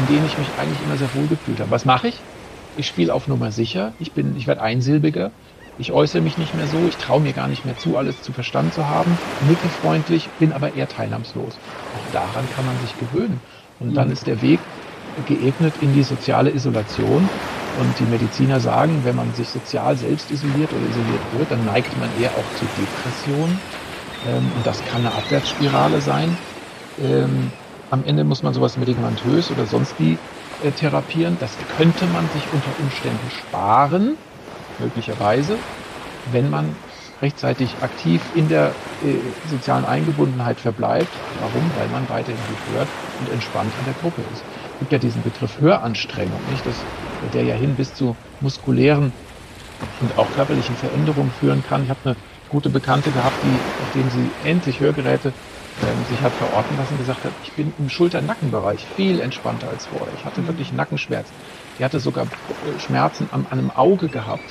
in 0.00 0.14
denen 0.14 0.26
ich 0.26 0.38
mich 0.38 0.48
eigentlich 0.58 0.80
immer 0.84 0.96
sehr 0.96 1.12
wohl 1.14 1.26
gefühlt 1.26 1.60
habe. 1.60 1.70
Was 1.70 1.84
mache 1.84 2.08
ich? 2.08 2.18
Ich 2.76 2.86
spiele 2.86 3.12
auf 3.12 3.28
Nummer 3.28 3.52
sicher. 3.52 3.92
Ich 3.98 4.12
bin, 4.12 4.34
ich 4.36 4.46
werde 4.46 4.62
einsilbiger. 4.62 5.30
Ich 5.78 5.92
äußere 5.92 6.22
mich 6.22 6.38
nicht 6.38 6.54
mehr 6.54 6.66
so. 6.66 6.78
Ich 6.88 6.96
traue 6.96 7.20
mir 7.20 7.32
gar 7.32 7.48
nicht 7.48 7.64
mehr 7.64 7.76
zu, 7.76 7.98
alles 7.98 8.22
zu 8.22 8.32
verstanden 8.32 8.72
zu 8.72 8.88
haben. 8.88 9.18
Nicke 9.48 9.68
freundlich, 9.68 10.28
bin 10.38 10.52
aber 10.52 10.74
eher 10.74 10.88
teilnahmslos. 10.88 11.54
Auch 11.54 12.12
daran 12.12 12.44
kann 12.54 12.64
man 12.64 12.78
sich 12.80 12.98
gewöhnen. 12.98 13.40
Und 13.80 13.94
dann 13.94 14.08
mhm. 14.08 14.12
ist 14.12 14.26
der 14.26 14.40
Weg 14.40 14.60
geebnet 15.26 15.74
in 15.80 15.94
die 15.94 16.02
soziale 16.02 16.50
Isolation. 16.50 17.28
Und 17.80 17.98
die 17.98 18.04
Mediziner 18.04 18.60
sagen, 18.60 19.00
wenn 19.04 19.16
man 19.16 19.32
sich 19.34 19.48
sozial 19.48 19.96
selbst 19.96 20.30
isoliert 20.30 20.70
oder 20.72 20.82
isoliert 20.90 21.22
wird, 21.32 21.50
dann 21.50 21.64
neigt 21.64 21.98
man 21.98 22.10
eher 22.20 22.30
auch 22.30 22.56
zu 22.58 22.66
Depressionen. 22.76 23.58
Ähm, 24.28 24.52
und 24.56 24.66
das 24.66 24.84
kann 24.84 25.00
eine 25.00 25.14
Abwärtsspirale 25.14 26.00
sein. 26.00 26.36
Ähm, 27.02 27.50
am 27.90 28.04
Ende 28.04 28.24
muss 28.24 28.42
man 28.42 28.54
sowas 28.54 28.76
medikamentös 28.76 29.50
oder 29.50 29.66
sonst 29.66 29.94
wie 29.98 30.18
äh, 30.62 30.70
therapieren. 30.70 31.36
Das 31.40 31.56
könnte 31.76 32.06
man 32.06 32.28
sich 32.30 32.42
unter 32.52 32.70
Umständen 32.80 33.30
sparen, 33.30 34.16
möglicherweise, 34.78 35.56
wenn 36.30 36.50
man 36.50 36.76
rechtzeitig 37.22 37.76
aktiv 37.80 38.20
in 38.34 38.48
der 38.48 38.68
äh, 39.04 39.14
sozialen 39.48 39.84
Eingebundenheit 39.84 40.58
verbleibt. 40.58 41.12
Warum? 41.40 41.70
Weil 41.78 41.88
man 41.88 42.08
weiterhin 42.08 42.40
gut 42.48 42.86
und 43.20 43.32
entspannt 43.32 43.72
in 43.78 43.84
der 43.84 43.94
Gruppe 43.94 44.22
ist. 44.32 44.44
Es 44.82 44.88
gibt 44.88 45.04
ja 45.04 45.10
diesen 45.10 45.22
Begriff 45.22 45.60
Höranstrengung, 45.60 46.40
nicht? 46.50 46.66
Das, 46.66 46.74
der 47.32 47.44
ja 47.44 47.54
hin 47.54 47.76
bis 47.76 47.94
zu 47.94 48.16
muskulären 48.40 49.12
und 50.00 50.18
auch 50.18 50.26
körperlichen 50.34 50.74
Veränderungen 50.74 51.30
führen 51.38 51.62
kann. 51.68 51.84
Ich 51.84 51.88
habe 51.88 52.00
eine 52.02 52.16
gute 52.48 52.68
Bekannte 52.68 53.12
gehabt, 53.12 53.36
die, 53.44 53.60
nachdem 53.78 54.10
sie 54.10 54.28
endlich 54.42 54.80
Hörgeräte 54.80 55.28
äh, 55.28 56.10
sich 56.10 56.20
hat 56.20 56.32
verorten 56.32 56.76
lassen, 56.76 56.98
gesagt 56.98 57.22
hat, 57.22 57.30
ich 57.44 57.52
bin 57.52 57.72
im 57.78 57.88
Schulter-Nackenbereich 57.88 58.84
viel 58.96 59.20
entspannter 59.20 59.68
als 59.68 59.86
vorher. 59.86 60.08
Ich 60.18 60.24
hatte 60.24 60.44
wirklich 60.48 60.72
Nackenschmerzen. 60.72 61.32
Die 61.78 61.84
hatte 61.84 62.00
sogar 62.00 62.24
äh, 62.24 62.80
Schmerzen 62.80 63.28
an, 63.30 63.46
an 63.50 63.60
einem 63.60 63.70
Auge 63.70 64.08
gehabt 64.08 64.42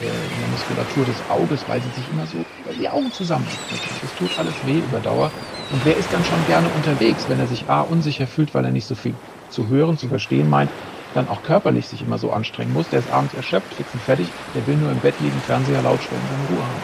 äh, 0.00 0.04
in 0.04 0.38
der 0.38 0.48
Muskulatur 0.52 1.04
des 1.04 1.16
Auges, 1.28 1.64
weil 1.66 1.80
sie 1.82 1.90
sich 2.00 2.04
immer 2.12 2.26
so 2.26 2.36
die 2.80 2.88
Augen 2.88 3.10
zusammenknüpfen. 3.10 3.90
Das 4.02 4.14
tut 4.14 4.38
alles 4.38 4.54
weh 4.64 4.78
über 4.78 5.00
Dauer. 5.00 5.32
Und 5.72 5.84
wer 5.84 5.96
ist 5.96 6.12
dann 6.12 6.24
schon 6.24 6.44
gerne 6.46 6.68
unterwegs, 6.76 7.24
wenn 7.28 7.38
er 7.38 7.46
sich 7.46 7.68
A, 7.68 7.82
unsicher 7.82 8.26
fühlt, 8.26 8.54
weil 8.54 8.64
er 8.64 8.72
nicht 8.72 8.86
so 8.86 8.94
viel 8.94 9.14
zu 9.50 9.68
hören, 9.68 9.98
zu 9.98 10.08
verstehen 10.08 10.50
meint, 10.50 10.70
dann 11.14 11.28
auch 11.28 11.42
körperlich 11.42 11.86
sich 11.86 12.02
immer 12.02 12.18
so 12.18 12.32
anstrengen 12.32 12.72
muss. 12.72 12.88
Der 12.88 13.00
ist 13.00 13.10
abends 13.10 13.34
erschöpft, 13.34 13.74
fix 13.74 13.88
und 13.92 14.02
fertig, 14.02 14.26
der 14.54 14.66
will 14.66 14.76
nur 14.76 14.90
im 14.90 14.98
Bett 14.98 15.14
liegen, 15.20 15.40
Fernseher 15.46 15.82
laut 15.82 16.02
stellen, 16.02 16.22
seine 16.28 16.58
Ruhe 16.58 16.66
haben. 16.66 16.82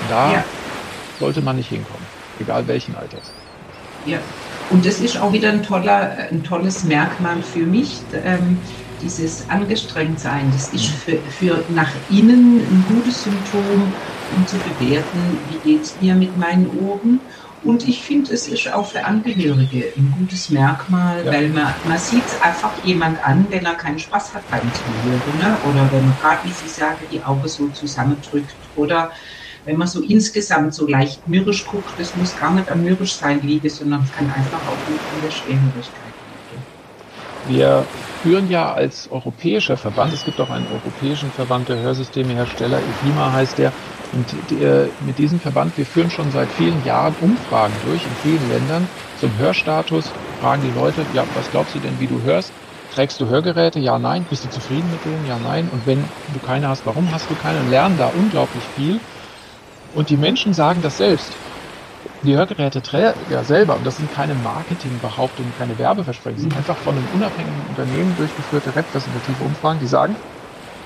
Und 0.00 0.10
da 0.10 0.32
ja. 0.32 0.44
sollte 1.18 1.42
man 1.42 1.56
nicht 1.56 1.68
hinkommen, 1.68 2.06
egal 2.40 2.66
welchen 2.66 2.94
Alters. 2.96 3.32
Ja, 4.06 4.18
und 4.70 4.84
das 4.84 5.00
ist 5.00 5.20
auch 5.20 5.32
wieder 5.32 5.50
ein, 5.50 5.62
toller, 5.62 6.16
ein 6.30 6.42
tolles 6.44 6.84
Merkmal 6.84 7.42
für 7.42 7.64
mich. 7.64 8.00
Ähm, 8.24 8.58
dieses 9.02 9.48
Angestrengtsein, 9.48 10.50
das 10.52 10.72
ist 10.72 10.86
für, 10.86 11.18
für 11.38 11.64
nach 11.74 11.90
innen 12.10 12.60
ein 12.60 12.84
gutes 12.88 13.24
Symptom, 13.24 13.92
um 14.36 14.46
zu 14.46 14.56
bewerten, 14.58 15.38
wie 15.50 15.70
geht 15.70 15.82
es 15.82 15.94
mir 16.00 16.14
mit 16.14 16.36
meinen 16.36 16.68
Ohren. 16.80 17.20
Und 17.62 17.88
ich 17.88 18.02
finde, 18.02 18.32
es 18.32 18.46
ist 18.46 18.72
auch 18.72 18.86
für 18.86 19.04
Angehörige 19.04 19.92
ein 19.96 20.14
gutes 20.16 20.48
Merkmal, 20.50 21.24
ja. 21.24 21.32
weil 21.32 21.48
man, 21.48 21.74
man 21.82 21.98
sieht 21.98 22.22
einfach 22.40 22.82
jemand 22.84 23.24
an, 23.24 23.46
wenn 23.50 23.64
er 23.64 23.74
keinen 23.74 23.98
Spaß 23.98 24.34
hat 24.34 24.48
beim 24.48 24.72
Zuhören. 24.72 25.38
Ne? 25.38 25.56
Oder 25.62 25.90
wenn 25.90 26.04
man 26.06 26.16
gerade, 26.18 26.44
wie 26.44 26.52
Sie 26.52 26.68
sagen, 26.68 26.98
die 27.10 27.22
Augen 27.22 27.48
so 27.48 27.68
zusammendrückt. 27.68 28.54
Oder 28.76 29.10
wenn 29.64 29.76
man 29.76 29.88
so 29.88 30.02
insgesamt 30.02 30.72
so 30.72 30.86
leicht 30.86 31.26
mürrisch 31.26 31.66
guckt, 31.66 31.98
das 31.98 32.14
muss 32.14 32.36
gar 32.36 32.54
nicht 32.54 32.70
am 32.70 32.82
mürrisch 32.82 33.16
sein 33.16 33.42
liegen, 33.42 33.68
sondern 33.68 34.02
es 34.04 34.12
kann 34.12 34.30
einfach 34.30 34.66
auch 34.66 34.86
nicht 34.88 35.04
an 35.12 35.20
der 35.20 35.30
Schwerhörigkeit. 35.30 36.07
Wir 37.48 37.84
führen 38.22 38.50
ja 38.50 38.74
als 38.74 39.10
europäischer 39.10 39.76
Verband, 39.78 40.12
es 40.12 40.24
gibt 40.24 40.38
auch 40.40 40.50
einen 40.50 40.66
europäischen 40.66 41.30
Verband 41.32 41.68
der 41.68 41.78
Hörsystemehersteller, 41.78 42.78
EFIMA 42.78 43.32
heißt 43.32 43.58
der, 43.58 43.72
Und 44.12 44.52
äh, 44.52 44.88
mit 45.00 45.18
diesem 45.18 45.40
Verband, 45.40 45.76
wir 45.78 45.86
führen 45.86 46.10
schon 46.10 46.30
seit 46.30 46.52
vielen 46.52 46.84
Jahren 46.84 47.14
Umfragen 47.20 47.80
durch 47.80 48.06
in 48.06 48.16
vielen 48.16 48.48
Ländern 48.48 48.86
zum 49.14 49.36
Hörstatus, 49.38 50.12
fragen 50.40 50.62
die 50.62 50.70
Leute, 50.70 51.06
ja, 51.12 51.24
was 51.34 51.50
glaubst 51.50 51.74
du 51.74 51.78
denn, 51.80 51.98
wie 51.98 52.06
du 52.06 52.20
hörst? 52.22 52.52
Trägst 52.90 53.20
du 53.20 53.28
Hörgeräte? 53.28 53.78
Ja, 53.80 53.98
nein. 53.98 54.26
Bist 54.28 54.44
du 54.44 54.48
zufrieden 54.48 54.90
mit 54.90 55.04
denen? 55.04 55.24
Ja, 55.24 55.38
nein. 55.38 55.68
Und 55.68 55.86
wenn 55.86 56.12
du 56.26 56.40
keine 56.40 56.68
hast, 56.68 56.86
warum 56.86 57.12
hast 57.12 57.30
du 57.30 57.36
keine? 57.36 57.62
Lernen 57.62 57.96
da 57.98 58.08
unglaublich 58.08 58.68
viel. 58.68 59.00
Und 59.90 60.08
die 60.10 60.16
Menschen 60.16 60.54
sagen 60.54 60.80
das 60.82 60.96
selbst. 60.96 61.40
Die 62.20 62.34
Hörgeräteträger 62.34 63.44
selber, 63.44 63.76
und 63.76 63.84
das 63.86 63.96
sind 63.96 64.10
keine 64.10 64.34
Marketingbehauptungen, 64.34 65.52
keine 65.52 65.78
Werbeversprechen, 65.78 66.38
sind 66.38 66.56
einfach 66.56 66.78
von 66.78 66.98
einem 66.98 67.08
unabhängigen 67.08 67.64
Unternehmen 67.64 68.16
durchgeführte 68.16 68.74
repräsentative 68.74 69.42
Umfragen, 69.44 69.78
die 69.78 69.86
sagen, 69.86 70.18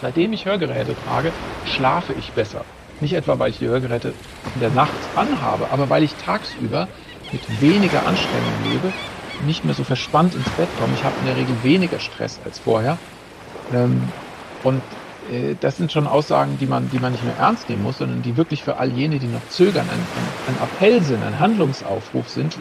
seitdem 0.00 0.32
ich 0.34 0.44
Hörgeräte 0.44 0.94
trage, 0.94 1.34
schlafe 1.62 2.12
ich 2.12 2.34
besser. 2.34 2.66
Nicht 3.00 3.14
etwa, 3.14 3.38
weil 3.38 3.50
ich 3.50 3.58
die 3.58 3.66
Hörgeräte 3.68 4.14
in 4.52 4.60
der 4.60 4.70
Nacht 4.70 5.10
anhabe, 5.14 5.70
aber 5.70 5.88
weil 5.88 6.02
ich 6.02 6.16
tagsüber 6.16 6.90
mit 7.30 7.60
weniger 7.60 8.04
Anstrengung 8.04 8.58
lebe, 8.60 8.94
nicht 9.38 9.64
mehr 9.64 9.74
so 9.74 9.84
verspannt 9.84 10.34
ins 10.34 10.52
Bett 10.52 10.74
komme. 10.74 10.94
Ich 10.94 11.04
habe 11.04 11.18
in 11.18 11.24
der 11.24 11.36
Regel 11.36 11.62
weniger 11.62 11.98
Stress 11.98 12.38
als 12.40 12.58
vorher. 12.58 13.00
Ähm, 13.70 14.12
und 14.62 15.01
das 15.60 15.76
sind 15.76 15.92
schon 15.92 16.06
Aussagen, 16.06 16.58
die 16.58 16.66
man, 16.66 16.90
die 16.90 16.98
man 16.98 17.12
nicht 17.12 17.24
mehr 17.24 17.36
ernst 17.38 17.68
nehmen 17.68 17.82
muss, 17.82 17.98
sondern 17.98 18.22
die 18.22 18.36
wirklich 18.36 18.62
für 18.62 18.76
all 18.76 18.90
jene, 18.90 19.18
die 19.18 19.26
noch 19.26 19.46
zögern, 19.48 19.88
ein, 19.88 19.98
ein, 19.98 20.54
ein 20.54 20.62
Appell 20.62 21.02
sind, 21.02 21.22
ein 21.22 21.38
Handlungsaufruf 21.38 22.28
sind. 22.28 22.58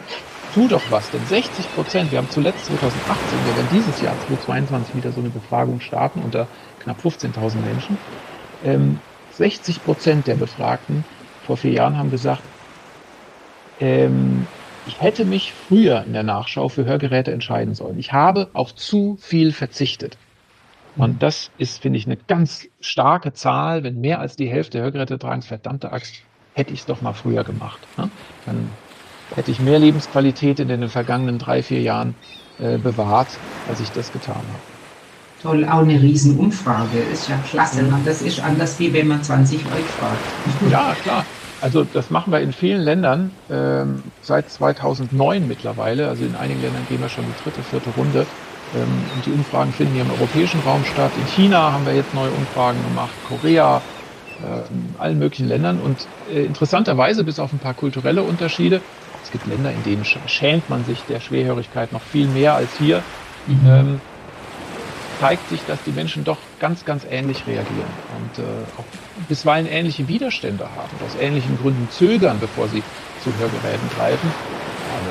Tu 0.54 0.68
doch 0.68 0.82
was, 0.90 1.10
denn 1.10 1.24
60 1.26 1.74
Prozent, 1.74 2.12
wir 2.12 2.18
haben 2.18 2.30
zuletzt 2.30 2.66
2018, 2.66 3.38
wir 3.46 3.56
werden 3.56 3.68
dieses 3.72 4.00
Jahr 4.02 4.14
2022 4.26 4.94
wieder 4.94 5.10
so 5.10 5.20
eine 5.20 5.30
Befragung 5.30 5.80
starten 5.80 6.20
unter 6.22 6.46
knapp 6.80 6.98
15.000 7.02 7.56
Menschen. 7.64 7.98
Ähm, 8.64 9.00
60 9.32 9.82
Prozent 9.82 10.26
der 10.26 10.34
Befragten 10.34 11.04
vor 11.46 11.56
vier 11.56 11.72
Jahren 11.72 11.96
haben 11.96 12.10
gesagt, 12.10 12.42
ähm, 13.80 14.46
ich 14.84 15.00
hätte 15.00 15.24
mich 15.24 15.52
früher 15.52 16.04
in 16.04 16.12
der 16.12 16.22
Nachschau 16.22 16.68
für 16.68 16.84
Hörgeräte 16.84 17.32
entscheiden 17.32 17.74
sollen. 17.74 17.98
Ich 17.98 18.12
habe 18.12 18.50
auf 18.52 18.74
zu 18.74 19.16
viel 19.20 19.52
verzichtet. 19.52 20.18
Und 20.96 21.22
das 21.22 21.50
ist, 21.58 21.80
finde 21.80 21.98
ich, 21.98 22.06
eine 22.06 22.16
ganz 22.16 22.66
starke 22.80 23.32
Zahl. 23.32 23.82
Wenn 23.82 24.00
mehr 24.00 24.20
als 24.20 24.36
die 24.36 24.48
Hälfte 24.48 24.80
Hörgeräte 24.80 25.18
tragen, 25.18 25.42
verdammte 25.42 25.92
Axt, 25.92 26.14
hätte 26.54 26.72
ich 26.72 26.80
es 26.80 26.86
doch 26.86 27.00
mal 27.00 27.14
früher 27.14 27.44
gemacht. 27.44 27.80
Ne? 27.96 28.10
Dann 28.46 28.68
hätte 29.34 29.50
ich 29.50 29.60
mehr 29.60 29.78
Lebensqualität 29.78 30.60
in 30.60 30.68
den 30.68 30.88
vergangenen 30.88 31.38
drei, 31.38 31.62
vier 31.62 31.80
Jahren 31.80 32.14
äh, 32.58 32.76
bewahrt, 32.76 33.28
als 33.68 33.80
ich 33.80 33.90
das 33.92 34.12
getan 34.12 34.36
habe. 34.36 34.72
Toll, 35.42 35.64
auch 35.64 35.80
eine 35.80 36.00
Riesenumfrage. 36.00 36.98
Ist 37.12 37.28
ja 37.28 37.36
klasse. 37.48 37.82
Mhm. 37.82 38.04
Das 38.04 38.22
ist 38.22 38.40
anders, 38.40 38.78
wie 38.78 38.92
wenn 38.92 39.08
man 39.08 39.22
20 39.22 39.64
Leute 39.64 39.82
fragt. 39.98 40.70
Ja, 40.70 40.94
klar. 41.02 41.24
Also 41.60 41.84
das 41.84 42.10
machen 42.10 42.32
wir 42.32 42.40
in 42.40 42.52
vielen 42.52 42.82
Ländern 42.82 43.30
ähm, 43.48 44.02
seit 44.20 44.50
2009 44.50 45.46
mittlerweile. 45.46 46.08
Also 46.08 46.24
in 46.24 46.36
einigen 46.36 46.60
Ländern 46.60 46.86
gehen 46.88 47.00
wir 47.00 47.08
schon 47.08 47.24
die 47.24 47.42
dritte, 47.42 47.62
vierte 47.62 47.90
Runde. 47.90 48.26
Ähm, 48.74 48.88
und 49.14 49.26
die 49.26 49.32
Umfragen 49.32 49.72
finden 49.72 49.94
hier 49.94 50.02
im 50.02 50.10
europäischen 50.10 50.60
Raum 50.60 50.84
statt. 50.84 51.12
In 51.18 51.26
China 51.26 51.72
haben 51.72 51.86
wir 51.86 51.94
jetzt 51.94 52.14
neue 52.14 52.30
Umfragen 52.30 52.82
gemacht, 52.88 53.12
Korea, 53.28 53.82
äh, 54.40 54.72
in 54.72 54.94
allen 54.98 55.18
möglichen 55.18 55.48
Ländern. 55.48 55.80
Und 55.80 56.06
äh, 56.32 56.44
interessanterweise, 56.44 57.24
bis 57.24 57.38
auf 57.38 57.52
ein 57.52 57.58
paar 57.58 57.74
kulturelle 57.74 58.22
Unterschiede, 58.22 58.80
es 59.22 59.30
gibt 59.30 59.46
Länder, 59.46 59.70
in 59.70 59.82
denen 59.84 60.04
schämt 60.04 60.68
man 60.68 60.84
sich 60.84 61.02
der 61.08 61.20
Schwerhörigkeit 61.20 61.92
noch 61.92 62.02
viel 62.02 62.26
mehr 62.26 62.54
als 62.54 62.76
hier. 62.78 63.02
Mhm. 63.46 63.60
Ähm, 63.66 64.00
zeigt 65.20 65.48
sich, 65.50 65.60
dass 65.66 65.80
die 65.84 65.92
Menschen 65.92 66.24
doch 66.24 66.38
ganz, 66.58 66.84
ganz 66.84 67.06
ähnlich 67.08 67.46
reagieren 67.46 67.90
und 68.18 68.42
äh, 68.42 68.46
auch 68.76 68.84
bisweilen 69.28 69.68
ähnliche 69.68 70.08
Widerstände 70.08 70.64
haben, 70.64 70.90
aus 71.06 71.14
ähnlichen 71.20 71.56
Gründen 71.58 71.88
zögern, 71.92 72.38
bevor 72.40 72.66
sie 72.66 72.82
zu 73.22 73.30
Hörgeräten 73.38 73.88
greifen. 73.96 74.32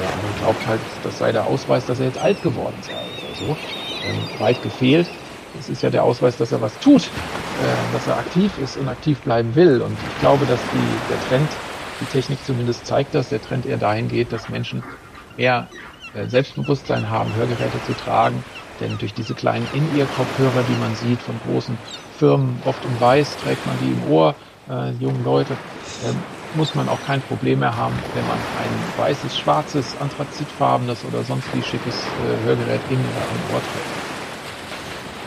Der 0.02 0.10
andere 0.10 0.32
glaubt 0.42 0.68
halt, 0.68 0.82
das 1.04 1.18
sei 1.18 1.32
der 1.32 1.46
Ausweis, 1.46 1.86
dass 1.86 2.00
er 2.00 2.08
jetzt 2.08 2.20
alt 2.20 2.42
geworden 2.44 2.76
sei 2.82 3.21
so. 3.36 3.60
Ähm, 4.02 4.30
weit 4.38 4.62
gefehlt. 4.62 5.14
Es 5.54 5.70
ist 5.70 5.82
ja 5.82 5.90
der 5.90 6.04
Ausweis, 6.04 6.38
dass 6.38 6.52
er 6.52 6.62
was 6.62 6.80
tut, 6.80 7.14
äh, 7.54 7.88
dass 7.90 8.08
er 8.08 8.18
aktiv 8.18 8.58
ist 8.58 8.78
und 8.78 8.88
aktiv 8.88 9.24
bleiben 9.24 9.56
will. 9.56 9.82
Und 9.82 10.04
ich 10.04 10.18
glaube, 10.18 10.46
dass 10.46 10.70
die, 10.70 11.02
der 11.06 11.20
Trend, 11.20 11.62
die 12.00 12.08
Technik 12.08 12.44
zumindest 12.44 12.86
zeigt 12.86 13.14
das, 13.16 13.30
der 13.30 13.42
Trend 13.42 13.66
eher 13.66 13.78
dahin 13.78 14.08
geht, 14.08 14.32
dass 14.34 14.50
Menschen 14.50 14.88
mehr 15.36 15.72
äh, 16.14 16.28
Selbstbewusstsein 16.28 17.10
haben, 17.10 17.34
Hörgeräte 17.36 17.82
zu 17.82 17.94
tragen, 17.96 18.46
denn 18.80 18.98
durch 18.98 19.14
diese 19.14 19.36
kleinen 19.36 19.68
In-Ear-Kopfhörer, 19.68 20.64
die 20.64 20.76
man 20.76 20.94
sieht 20.96 21.24
von 21.24 21.40
großen 21.40 21.84
Firmen, 22.10 22.62
oft 22.62 22.86
in 22.86 23.00
weiß, 23.00 23.38
trägt 23.38 23.66
man 23.66 23.78
die 23.78 23.92
im 23.92 24.04
Ohr, 24.04 24.38
äh, 24.68 24.92
junge 24.92 25.22
Leute, 25.22 25.60
äh, 25.98 26.14
muss 26.56 26.76
man 26.76 26.90
auch 26.90 27.00
kein 27.06 27.22
Problem 27.22 27.60
mehr 27.60 27.76
haben, 27.76 27.94
wenn 28.14 28.28
man 28.28 28.38
ein 28.38 29.06
weißes, 29.06 29.38
schwarzes, 29.38 29.96
anthrazitfarbenes 30.00 31.06
oder 31.06 31.24
sonst 31.24 31.48
wie 31.54 31.62
schickes 31.62 31.96
äh, 31.96 32.46
Hörgerät 32.46 32.82
in 32.90 32.98
oder 32.98 33.26
am 33.30 33.56
Ohr 33.56 33.62
trägt. 33.62 34.12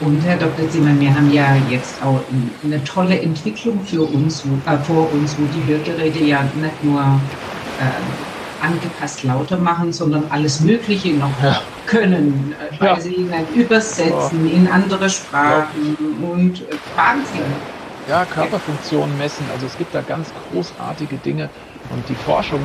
Und 0.01 0.21
Herr 0.25 0.37
Dr. 0.37 0.69
Zimmermann, 0.69 1.01
wir 1.01 1.15
haben 1.15 1.33
ja 1.33 1.57
jetzt 1.71 2.03
auch 2.03 2.21
eine 2.65 2.83
tolle 2.85 3.21
Entwicklung 3.21 3.81
für 3.85 4.03
uns, 4.03 4.45
äh, 4.67 4.77
vor 4.79 5.13
uns, 5.13 5.37
wo 5.39 5.45
die 5.47 5.73
Hörgeräte 5.73 6.25
ja 6.25 6.43
nicht 6.43 6.85
nur 6.85 7.01
äh, 7.01 8.65
angepasst 8.65 9.23
lauter 9.25 9.59
machen, 9.59 9.93
sondern 9.93 10.25
alles 10.31 10.61
Mögliche 10.61 11.11
noch 11.15 11.31
ja. 11.43 11.61
können, 11.87 12.55
äh, 12.59 12.81
weil 12.81 12.89
ja. 12.89 13.01
sie 13.01 13.15
ihn 13.15 13.33
übersetzen 13.55 14.51
in 14.51 14.67
andere 14.69 15.09
Sprachen 15.09 15.97
ja. 15.99 16.29
und 16.29 16.61
äh, 16.63 16.75
Wahnsinn. 16.97 17.74
Ja, 18.09 18.25
Körperfunktionen 18.25 19.17
messen. 19.17 19.47
Also 19.53 19.67
es 19.67 19.79
gibt 19.79 19.95
da 19.95 20.03
ganz 20.03 20.31
großartige 20.53 21.17
Dinge. 21.17 21.49
Und 21.91 22.09
die 22.09 22.15
Forschung, 22.15 22.61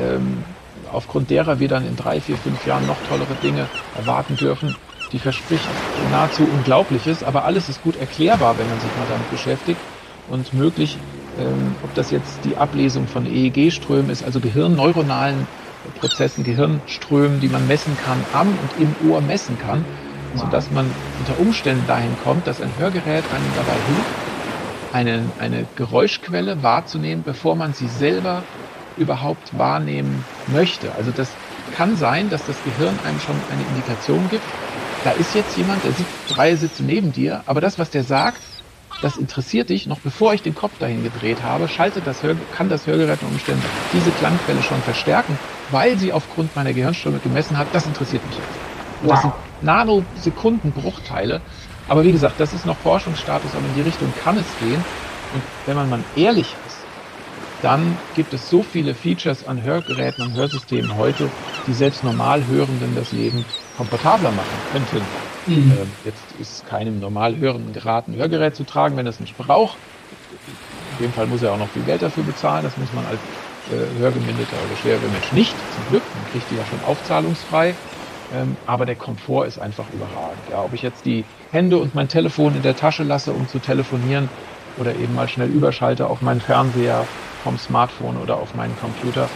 ähm, 0.00 0.44
aufgrund 0.92 1.30
derer 1.30 1.60
wir 1.60 1.68
dann 1.68 1.86
in 1.86 1.96
drei, 1.96 2.20
vier, 2.20 2.36
fünf 2.36 2.66
Jahren 2.66 2.86
noch 2.86 2.96
tollere 3.08 3.34
Dinge 3.42 3.66
erwarten 3.96 4.36
dürfen, 4.36 4.74
die 5.12 5.18
verspricht 5.18 5.68
nahezu 6.10 6.44
Unglaubliches, 6.44 7.22
aber 7.22 7.44
alles 7.44 7.68
ist 7.68 7.82
gut 7.82 7.96
erklärbar, 7.96 8.58
wenn 8.58 8.68
man 8.68 8.80
sich 8.80 8.90
mal 8.96 9.06
damit 9.08 9.30
beschäftigt. 9.30 9.80
Und 10.28 10.54
möglich 10.54 10.98
ähm, 11.38 11.74
ob 11.82 11.92
das 11.94 12.10
jetzt 12.10 12.44
die 12.44 12.56
Ablesung 12.56 13.06
von 13.06 13.26
EEG-Strömen 13.26 14.10
ist, 14.10 14.24
also 14.24 14.40
gehirnneuronalen 14.40 15.46
Prozessen, 16.00 16.44
Gehirnströmen, 16.44 17.40
die 17.40 17.48
man 17.48 17.66
messen 17.66 17.96
kann, 18.04 18.24
am 18.32 18.48
und 18.48 18.82
im 18.82 19.10
Ohr 19.10 19.20
messen 19.20 19.58
kann, 19.58 19.84
sodass 20.34 20.70
man 20.70 20.90
unter 21.20 21.40
Umständen 21.40 21.86
dahin 21.86 22.16
kommt, 22.22 22.46
dass 22.46 22.60
ein 22.60 22.70
Hörgerät 22.78 23.24
einem 23.32 23.52
dabei 23.56 23.72
hilft, 23.72 24.33
eine, 24.94 25.32
eine 25.38 25.66
Geräuschquelle 25.74 26.62
wahrzunehmen, 26.62 27.24
bevor 27.24 27.56
man 27.56 27.72
sie 27.72 27.88
selber 27.88 28.44
überhaupt 28.96 29.58
wahrnehmen 29.58 30.24
möchte. 30.46 30.94
Also 30.94 31.10
das 31.10 31.36
kann 31.72 31.96
sein, 31.96 32.30
dass 32.30 32.46
das 32.46 32.62
Gehirn 32.62 33.00
einem 33.00 33.18
schon 33.18 33.42
eine 33.48 33.64
Indikation 33.64 34.28
gibt. 34.28 34.44
Da 35.02 35.10
ist 35.10 35.34
jetzt 35.34 35.56
jemand, 35.56 35.82
der 35.82 35.92
sitzt 35.92 36.22
drei 36.28 36.54
Sitze 36.54 36.84
neben 36.84 37.10
dir, 37.10 37.42
aber 37.46 37.60
das, 37.60 37.76
was 37.78 37.90
der 37.90 38.04
sagt, 38.04 38.40
das 39.00 39.16
interessiert 39.16 39.68
dich, 39.70 39.86
noch 39.88 39.98
bevor 39.98 40.32
ich 40.32 40.42
den 40.42 40.54
Kopf 40.54 40.78
dahin 40.78 41.02
gedreht 41.02 41.42
habe, 41.42 41.66
schaltet 41.68 42.06
das 42.06 42.22
Hör 42.22 42.36
kann 42.52 42.68
das 42.68 42.86
Hörgerät 42.86 43.20
unter 43.20 43.32
Umständen 43.32 43.64
diese 43.92 44.12
Klangquelle 44.12 44.62
schon 44.62 44.84
verstärken, 44.84 45.40
weil 45.66 45.98
sie 45.98 46.12
aufgrund 46.12 46.54
meiner 46.54 46.72
Gehirnströme 46.72 47.18
gemessen 47.18 47.58
hat, 47.58 47.74
das 47.74 47.86
interessiert 47.86 48.24
mich 48.24 48.38
jetzt. 48.38 48.62
Und 49.00 49.10
das 49.10 49.22
sind 49.22 49.34
Nanosekundenbruchteile. 49.60 51.42
Aber 51.88 52.04
wie 52.04 52.12
gesagt, 52.12 52.38
das 52.38 52.52
ist 52.52 52.66
noch 52.66 52.76
Forschungsstatus, 52.78 53.54
aber 53.54 53.66
in 53.66 53.74
die 53.74 53.82
Richtung 53.82 54.12
kann 54.22 54.36
es 54.38 54.46
gehen. 54.58 54.82
Und 55.34 55.42
wenn 55.66 55.76
man 55.76 55.90
mal 55.90 56.04
ehrlich 56.16 56.54
ist, 56.66 56.78
dann 57.62 57.96
gibt 58.14 58.32
es 58.34 58.50
so 58.50 58.62
viele 58.62 58.94
Features 58.94 59.46
an 59.46 59.62
Hörgeräten, 59.62 60.24
an 60.24 60.34
Hörsystemen 60.34 60.96
heute, 60.96 61.30
die 61.66 61.72
selbst 61.72 62.04
Normalhörenden 62.04 62.94
das 62.94 63.12
Leben 63.12 63.44
komfortabler 63.76 64.30
machen 64.30 64.58
könnten. 64.70 65.02
Mhm. 65.46 65.72
Ähm, 65.72 65.90
jetzt 66.04 66.22
ist 66.38 66.66
keinem 66.68 67.00
normal 67.00 67.36
Hörenden 67.36 67.72
geraten, 67.72 68.14
Hörgerät 68.14 68.54
zu 68.54 68.64
tragen, 68.64 68.96
wenn 68.96 69.06
er 69.06 69.10
es 69.10 69.20
nicht 69.20 69.36
braucht. 69.36 69.76
In 70.98 71.06
dem 71.06 71.12
Fall 71.12 71.26
muss 71.26 71.42
er 71.42 71.52
auch 71.52 71.58
noch 71.58 71.70
viel 71.70 71.82
Geld 71.82 72.02
dafür 72.02 72.22
bezahlen. 72.22 72.64
Das 72.64 72.76
muss 72.76 72.92
man 72.92 73.04
als 73.06 73.18
äh, 73.70 73.98
hörgemindeter 73.98 74.56
oder 74.66 74.76
schwerer 74.76 75.10
Mensch 75.10 75.32
nicht, 75.32 75.54
zum 75.74 75.88
Glück. 75.88 76.02
Man 76.14 76.32
kriegt 76.32 76.50
die 76.50 76.56
ja 76.56 76.64
schon 76.66 76.80
aufzahlungsfrei. 76.86 77.74
Ähm, 78.34 78.56
aber 78.66 78.86
der 78.86 78.96
Komfort 78.96 79.46
ist 79.46 79.58
einfach 79.58 79.84
überragend. 79.92 80.38
Ja, 80.50 80.62
ob 80.62 80.72
ich 80.72 80.82
jetzt 80.82 81.04
die 81.04 81.24
Hände 81.52 81.78
und 81.78 81.94
mein 81.94 82.08
Telefon 82.08 82.56
in 82.56 82.62
der 82.62 82.76
Tasche 82.76 83.04
lasse, 83.04 83.32
um 83.32 83.48
zu 83.48 83.58
telefonieren, 83.58 84.28
oder 84.76 84.94
eben 84.96 85.14
mal 85.14 85.28
schnell 85.28 85.48
überschalte 85.48 86.08
auf 86.08 86.20
meinen 86.20 86.40
Fernseher 86.40 87.06
vom 87.44 87.58
Smartphone 87.58 88.16
oder 88.16 88.36
auf 88.36 88.54
meinen 88.54 88.76
Computer. 88.80 89.28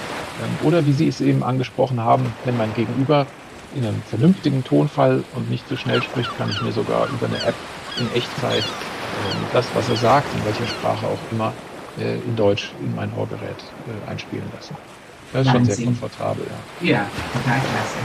Ähm, 0.43 0.67
oder 0.67 0.87
wie 0.87 0.93
Sie 0.93 1.09
es 1.09 1.21
eben 1.21 1.43
angesprochen 1.43 2.01
haben, 2.01 2.33
wenn 2.45 2.57
mein 2.57 2.75
Gegenüber 2.75 3.27
in 3.75 3.85
einem 3.85 4.03
vernünftigen 4.03 4.65
Tonfall 4.65 5.23
und 5.35 5.51
nicht 5.51 5.69
zu 5.69 5.75
so 5.75 5.81
schnell 5.81 6.03
spricht, 6.03 6.37
kann 6.39 6.51
ich 6.51 6.61
mir 6.63 6.73
sogar 6.73 7.09
über 7.09 7.27
eine 7.27 7.43
App 7.43 7.55
in 7.99 8.11
Echtzeit 8.15 8.65
äh, 8.65 9.53
das, 9.53 9.67
was 9.75 9.89
er 9.89 9.97
sagt, 9.97 10.27
in 10.35 10.45
welcher 10.45 10.67
Sprache 10.67 11.07
auch 11.07 11.19
immer, 11.31 11.53
äh, 11.99 12.17
in 12.17 12.35
Deutsch 12.35 12.73
in 12.81 12.95
mein 12.95 13.15
Hörgerät 13.15 13.63
äh, 13.87 14.11
einspielen 14.11 14.51
lassen. 14.55 14.77
Das 15.33 15.47
ist 15.47 15.49
Wahnsinn. 15.49 15.67
schon 15.67 15.75
sehr 15.75 15.85
komfortabel, 15.85 16.47
ja. 16.81 16.89
Ja, 16.89 17.07
total 17.35 17.61
klasse. 17.61 17.99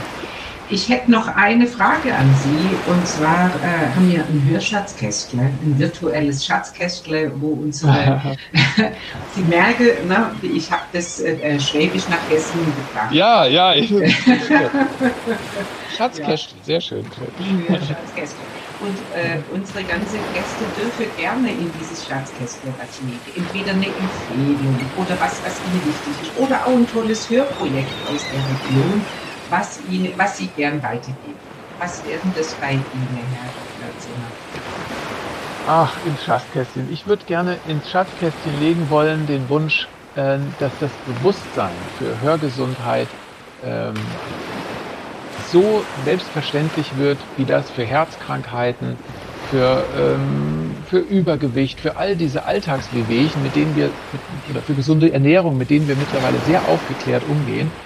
Ich 0.70 0.88
hätte 0.88 1.10
noch 1.10 1.28
eine 1.28 1.66
Frage 1.66 2.14
an 2.14 2.34
Sie 2.42 2.90
und 2.90 3.06
zwar 3.06 3.50
äh, 3.62 3.94
haben 3.94 4.10
wir 4.10 4.20
ein 4.20 4.48
Hörschatzkästle, 4.48 5.42
ein 5.42 5.78
virtuelles 5.78 6.44
Schatzkästle, 6.44 7.32
wo 7.36 7.48
unsere, 7.48 8.36
Sie 9.34 9.42
merken, 9.42 10.08
ne, 10.08 10.30
ich 10.42 10.72
habe 10.72 10.84
das 10.92 11.20
äh, 11.20 11.60
Schwäbisch 11.60 12.08
nach 12.08 12.30
Hessen 12.30 12.60
gebracht. 12.64 13.12
Ja, 13.12 13.44
ja. 13.44 13.74
Ich, 13.74 13.88
Schatzkästle, 15.96 16.56
ja. 16.58 16.64
sehr 16.64 16.80
schön. 16.80 17.04
Schatzkästle. 17.68 18.38
Und 18.80 18.96
äh, 19.14 19.38
unsere 19.54 19.84
ganzen 19.84 20.18
Gäste 20.32 20.64
dürfen 20.76 21.06
gerne 21.16 21.50
in 21.50 21.70
dieses 21.78 22.06
Schatzkästle 22.06 22.72
was 22.78 23.00
legen. 23.00 23.20
Entweder 23.36 23.72
eine 23.72 23.86
Empfehlung 23.86 24.78
oder 24.96 25.16
was, 25.20 25.40
was 25.44 25.60
ihnen 25.60 25.82
wichtig 25.86 26.14
ist. 26.22 26.36
Oder 26.38 26.66
auch 26.66 26.76
ein 26.76 26.86
tolles 26.90 27.28
Hörprojekt 27.30 27.92
aus 28.12 28.24
der 28.32 28.40
Region 28.40 29.02
was, 29.48 29.78
Ihnen, 29.78 30.18
was 30.18 30.36
Sie 30.36 30.52
gern 30.52 30.82
weitergeben. 30.82 31.40
Was 31.78 32.04
werden 32.04 32.32
das 32.32 32.58
bei 32.58 32.86
Ihnen, 32.92 33.30
Herr 33.30 33.52
Dr. 33.52 33.96
Zimmer? 33.96 34.38
Ach, 35.66 35.98
ins 35.98 36.22
Schatzkästchen. 36.22 36.88
Ich 36.88 37.06
würde 37.06 37.24
gerne 37.24 37.56
ins 37.56 37.88
Schatzkästchen 37.88 38.52
legen 38.54 38.88
wollen 38.90 39.26
den 39.26 39.48
Wunsch, 39.48 39.94
äh, 40.14 40.38
dass 40.56 40.76
das 40.78 40.98
Bewusstsein 40.98 41.88
für 41.88 42.20
Hörgesundheit 42.20 43.16
ähm, 43.60 44.20
so 45.36 45.90
selbstverständlich 45.94 46.96
wird, 46.96 47.30
wie 47.34 47.46
das 47.46 47.70
für 47.70 47.84
Herzkrankheiten, 47.84 49.00
für, 49.40 49.90
ähm, 49.92 50.82
für 50.84 50.98
Übergewicht, 50.98 51.80
für 51.80 51.96
all 51.96 52.16
diese 52.16 52.44
Alltagswehwehchen, 52.44 53.42
mit 53.42 53.56
denen 53.56 53.74
wir, 53.74 53.96
oder 54.46 54.62
für 54.62 54.74
gesunde 54.76 55.12
Ernährung, 55.12 55.56
mit 55.56 55.70
denen 55.70 55.88
wir 55.88 55.96
mittlerweile 55.96 56.40
sehr 56.40 56.64
aufgeklärt 56.66 57.24
umgehen. 57.24 57.76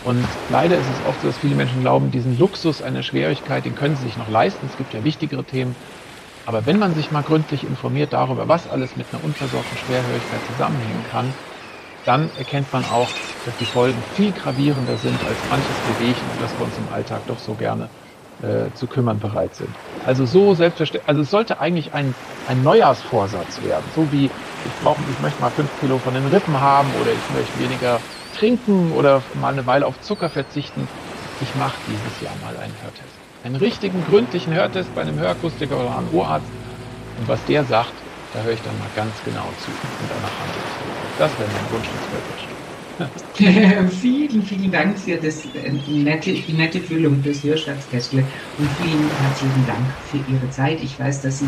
Und 0.00 0.40
leider 0.46 0.78
ist 0.78 0.88
es 0.88 1.00
oft 1.02 1.20
so, 1.20 1.28
dass 1.28 1.38
viele 1.38 1.54
Menschen 1.56 1.80
glauben, 1.80 2.10
diesen 2.10 2.32
Luxus 2.36 2.80
einer 2.82 3.02
Schwierigkeit, 3.02 3.64
den 3.64 3.74
können 3.74 3.96
sie 3.96 4.02
sich 4.02 4.16
noch 4.16 4.28
leisten. 4.28 4.66
Es 4.66 4.76
gibt 4.76 4.94
ja 4.94 5.04
wichtigere 5.04 5.44
Themen. 5.46 5.78
Aber 6.44 6.66
wenn 6.66 6.78
man 6.78 6.94
sich 6.94 7.10
mal 7.10 7.22
gründlich 7.22 7.66
informiert 7.66 8.12
darüber, 8.12 8.48
was 8.48 8.66
alles 8.66 8.96
mit 8.96 9.12
einer 9.12 9.22
unversorgten 9.22 9.76
Schwerhörigkeit 9.76 10.44
zusammenhängen 10.44 11.02
kann, 11.02 11.36
dann 12.04 12.30
erkennt 12.34 12.72
man 12.72 12.84
auch, 12.84 13.18
dass 13.42 13.56
die 13.56 13.66
Folgen 13.66 14.04
viel 14.04 14.32
gravierender 14.32 14.96
sind 14.98 15.24
als 15.24 15.44
manches 15.46 15.82
Bewegen, 15.82 16.28
um 16.28 16.38
das 16.38 16.58
wir 16.58 16.64
uns 16.64 16.78
im 16.78 16.88
Alltag 16.88 17.26
doch 17.26 17.38
so 17.38 17.56
gerne 17.56 17.92
äh, 18.38 18.72
zu 18.72 18.88
kümmern 18.88 19.18
bereit 19.18 19.54
sind. 19.54 19.80
Also 20.02 20.24
so 20.26 20.54
selbstverständlich, 20.54 21.08
also 21.08 21.22
es 21.22 21.30
sollte 21.30 21.60
eigentlich 21.60 21.94
ein, 21.94 22.16
ein 22.44 22.62
Neujahrsvorsatz 22.62 23.60
werden, 23.60 23.90
so 23.90 24.12
wie 24.12 24.34
ich 24.62 24.78
brauche, 24.78 25.10
ich 25.10 25.18
möchte 25.18 25.40
mal 25.42 25.50
fünf 25.52 25.74
Kilo 25.74 25.98
von 26.00 26.14
den 26.14 26.26
Rippen 26.26 26.58
haben 26.60 26.94
oder 26.94 27.14
ich 27.14 27.30
möchte 27.30 27.58
weniger 27.58 28.04
trinken 28.40 28.92
oder 28.92 29.22
mal 29.40 29.52
eine 29.52 29.66
Weile 29.66 29.86
auf 29.86 30.00
Zucker 30.00 30.30
verzichten. 30.30 30.88
Ich 31.42 31.54
mache 31.54 31.76
dieses 31.86 32.22
Jahr 32.22 32.34
mal 32.42 32.56
einen 32.56 32.74
Hörtest. 32.82 33.14
Einen 33.44 33.56
richtigen, 33.56 34.02
gründlichen 34.08 34.54
Hörtest 34.54 34.94
bei 34.94 35.02
einem 35.02 35.18
Hörakustiker 35.18 35.78
oder 35.78 35.96
einem 35.96 36.08
Ohrarzt. 36.12 36.46
Und 37.18 37.28
was 37.28 37.44
der 37.44 37.64
sagt, 37.64 37.92
da 38.32 38.42
höre 38.42 38.54
ich 38.54 38.62
dann 38.62 38.76
mal 38.78 38.88
ganz 38.96 39.12
genau 39.24 39.44
zu 39.60 39.70
und 39.70 40.08
danach 40.08 40.32
handle 40.40 40.62
ich. 40.64 41.18
Das 41.18 41.30
wäre 41.38 41.48
mein 41.52 41.72
Wunsch 41.72 41.86
ins 41.86 42.10
vielen, 44.00 44.42
vielen 44.42 44.70
Dank 44.70 44.98
für 44.98 45.16
das 45.16 45.46
äh, 45.54 45.72
nette, 45.90 46.32
die 46.32 46.52
nette 46.52 46.80
Füllung 46.80 47.22
des 47.22 47.42
Hörschatzkästle 47.42 48.22
und 48.58 48.68
vielen 48.82 49.10
herzlichen 49.22 49.66
Dank 49.66 49.86
für 50.10 50.18
Ihre 50.30 50.50
Zeit. 50.50 50.82
Ich 50.82 51.00
weiß, 51.00 51.22
dass 51.22 51.38
Sie 51.38 51.46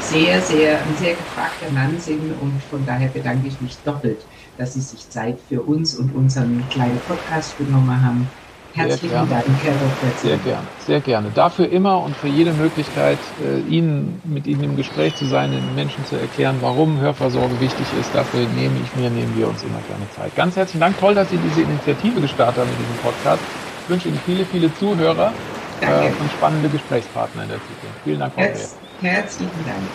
sehr, 0.00 0.40
sehr, 0.40 0.72
ein 0.72 0.96
sehr 0.98 1.14
gefragter 1.14 1.70
Mann 1.72 1.96
sind 2.00 2.32
und 2.40 2.60
von 2.68 2.84
daher 2.84 3.08
bedanke 3.08 3.46
ich 3.46 3.60
mich 3.60 3.76
doppelt 3.84 4.18
dass 4.58 4.74
Sie 4.74 4.80
sich 4.80 5.08
Zeit 5.08 5.40
für 5.40 5.62
uns 5.62 5.94
und 5.94 6.14
unseren 6.14 6.68
kleinen 6.68 6.98
Podcast 7.00 7.56
genommen 7.56 8.04
haben. 8.04 8.28
Herzlichen 8.74 9.30
Dank, 9.30 9.46
Herr 9.62 9.78
Dr. 9.78 10.10
Sehr 10.18 10.38
gerne, 10.38 10.66
sehr 10.78 11.00
gerne. 11.00 11.30
Dafür 11.30 11.68
immer 11.70 12.02
und 12.02 12.14
für 12.16 12.28
jede 12.28 12.52
Möglichkeit, 12.52 13.18
äh, 13.40 13.60
Ihnen, 13.60 14.20
mit 14.24 14.46
Ihnen 14.46 14.62
im 14.62 14.76
Gespräch 14.76 15.14
zu 15.16 15.24
sein, 15.24 15.52
den 15.52 15.74
Menschen 15.74 16.04
zu 16.04 16.16
erklären, 16.16 16.58
warum 16.60 17.00
Hörversorgung 17.00 17.60
wichtig 17.60 17.92
ist. 17.92 18.14
Dafür 18.14 18.46
nehme 18.46 18.78
ich 18.80 18.94
mir, 18.94 19.10
nehmen 19.10 19.34
wir 19.36 19.48
uns 19.48 19.62
immer 19.62 19.80
gerne 19.82 20.10
Zeit. 20.10 20.34
Ganz 20.34 20.56
herzlichen 20.56 20.80
Dank. 20.80 20.98
Toll, 20.98 21.14
dass 21.14 21.30
Sie 21.30 21.38
diese 21.38 21.62
Initiative 21.62 22.20
gestartet 22.20 22.60
haben 22.60 22.70
mit 22.70 22.78
diesem 22.78 22.98
Podcast. 22.98 23.42
Ich 23.84 23.88
wünsche 23.88 24.08
Ihnen 24.08 24.18
viele, 24.18 24.44
viele 24.44 24.72
Zuhörer 24.72 25.32
äh, 25.80 26.10
und 26.12 26.30
spannende 26.30 26.68
Gesprächspartner 26.68 27.44
in 27.44 27.48
der 27.48 27.62
Zukunft. 27.62 28.02
Vielen 28.02 28.20
Dank, 28.20 28.34
Frau 28.34 28.42
Herz, 28.42 28.76
Herzlichen 29.00 29.64
Dank. 29.64 29.94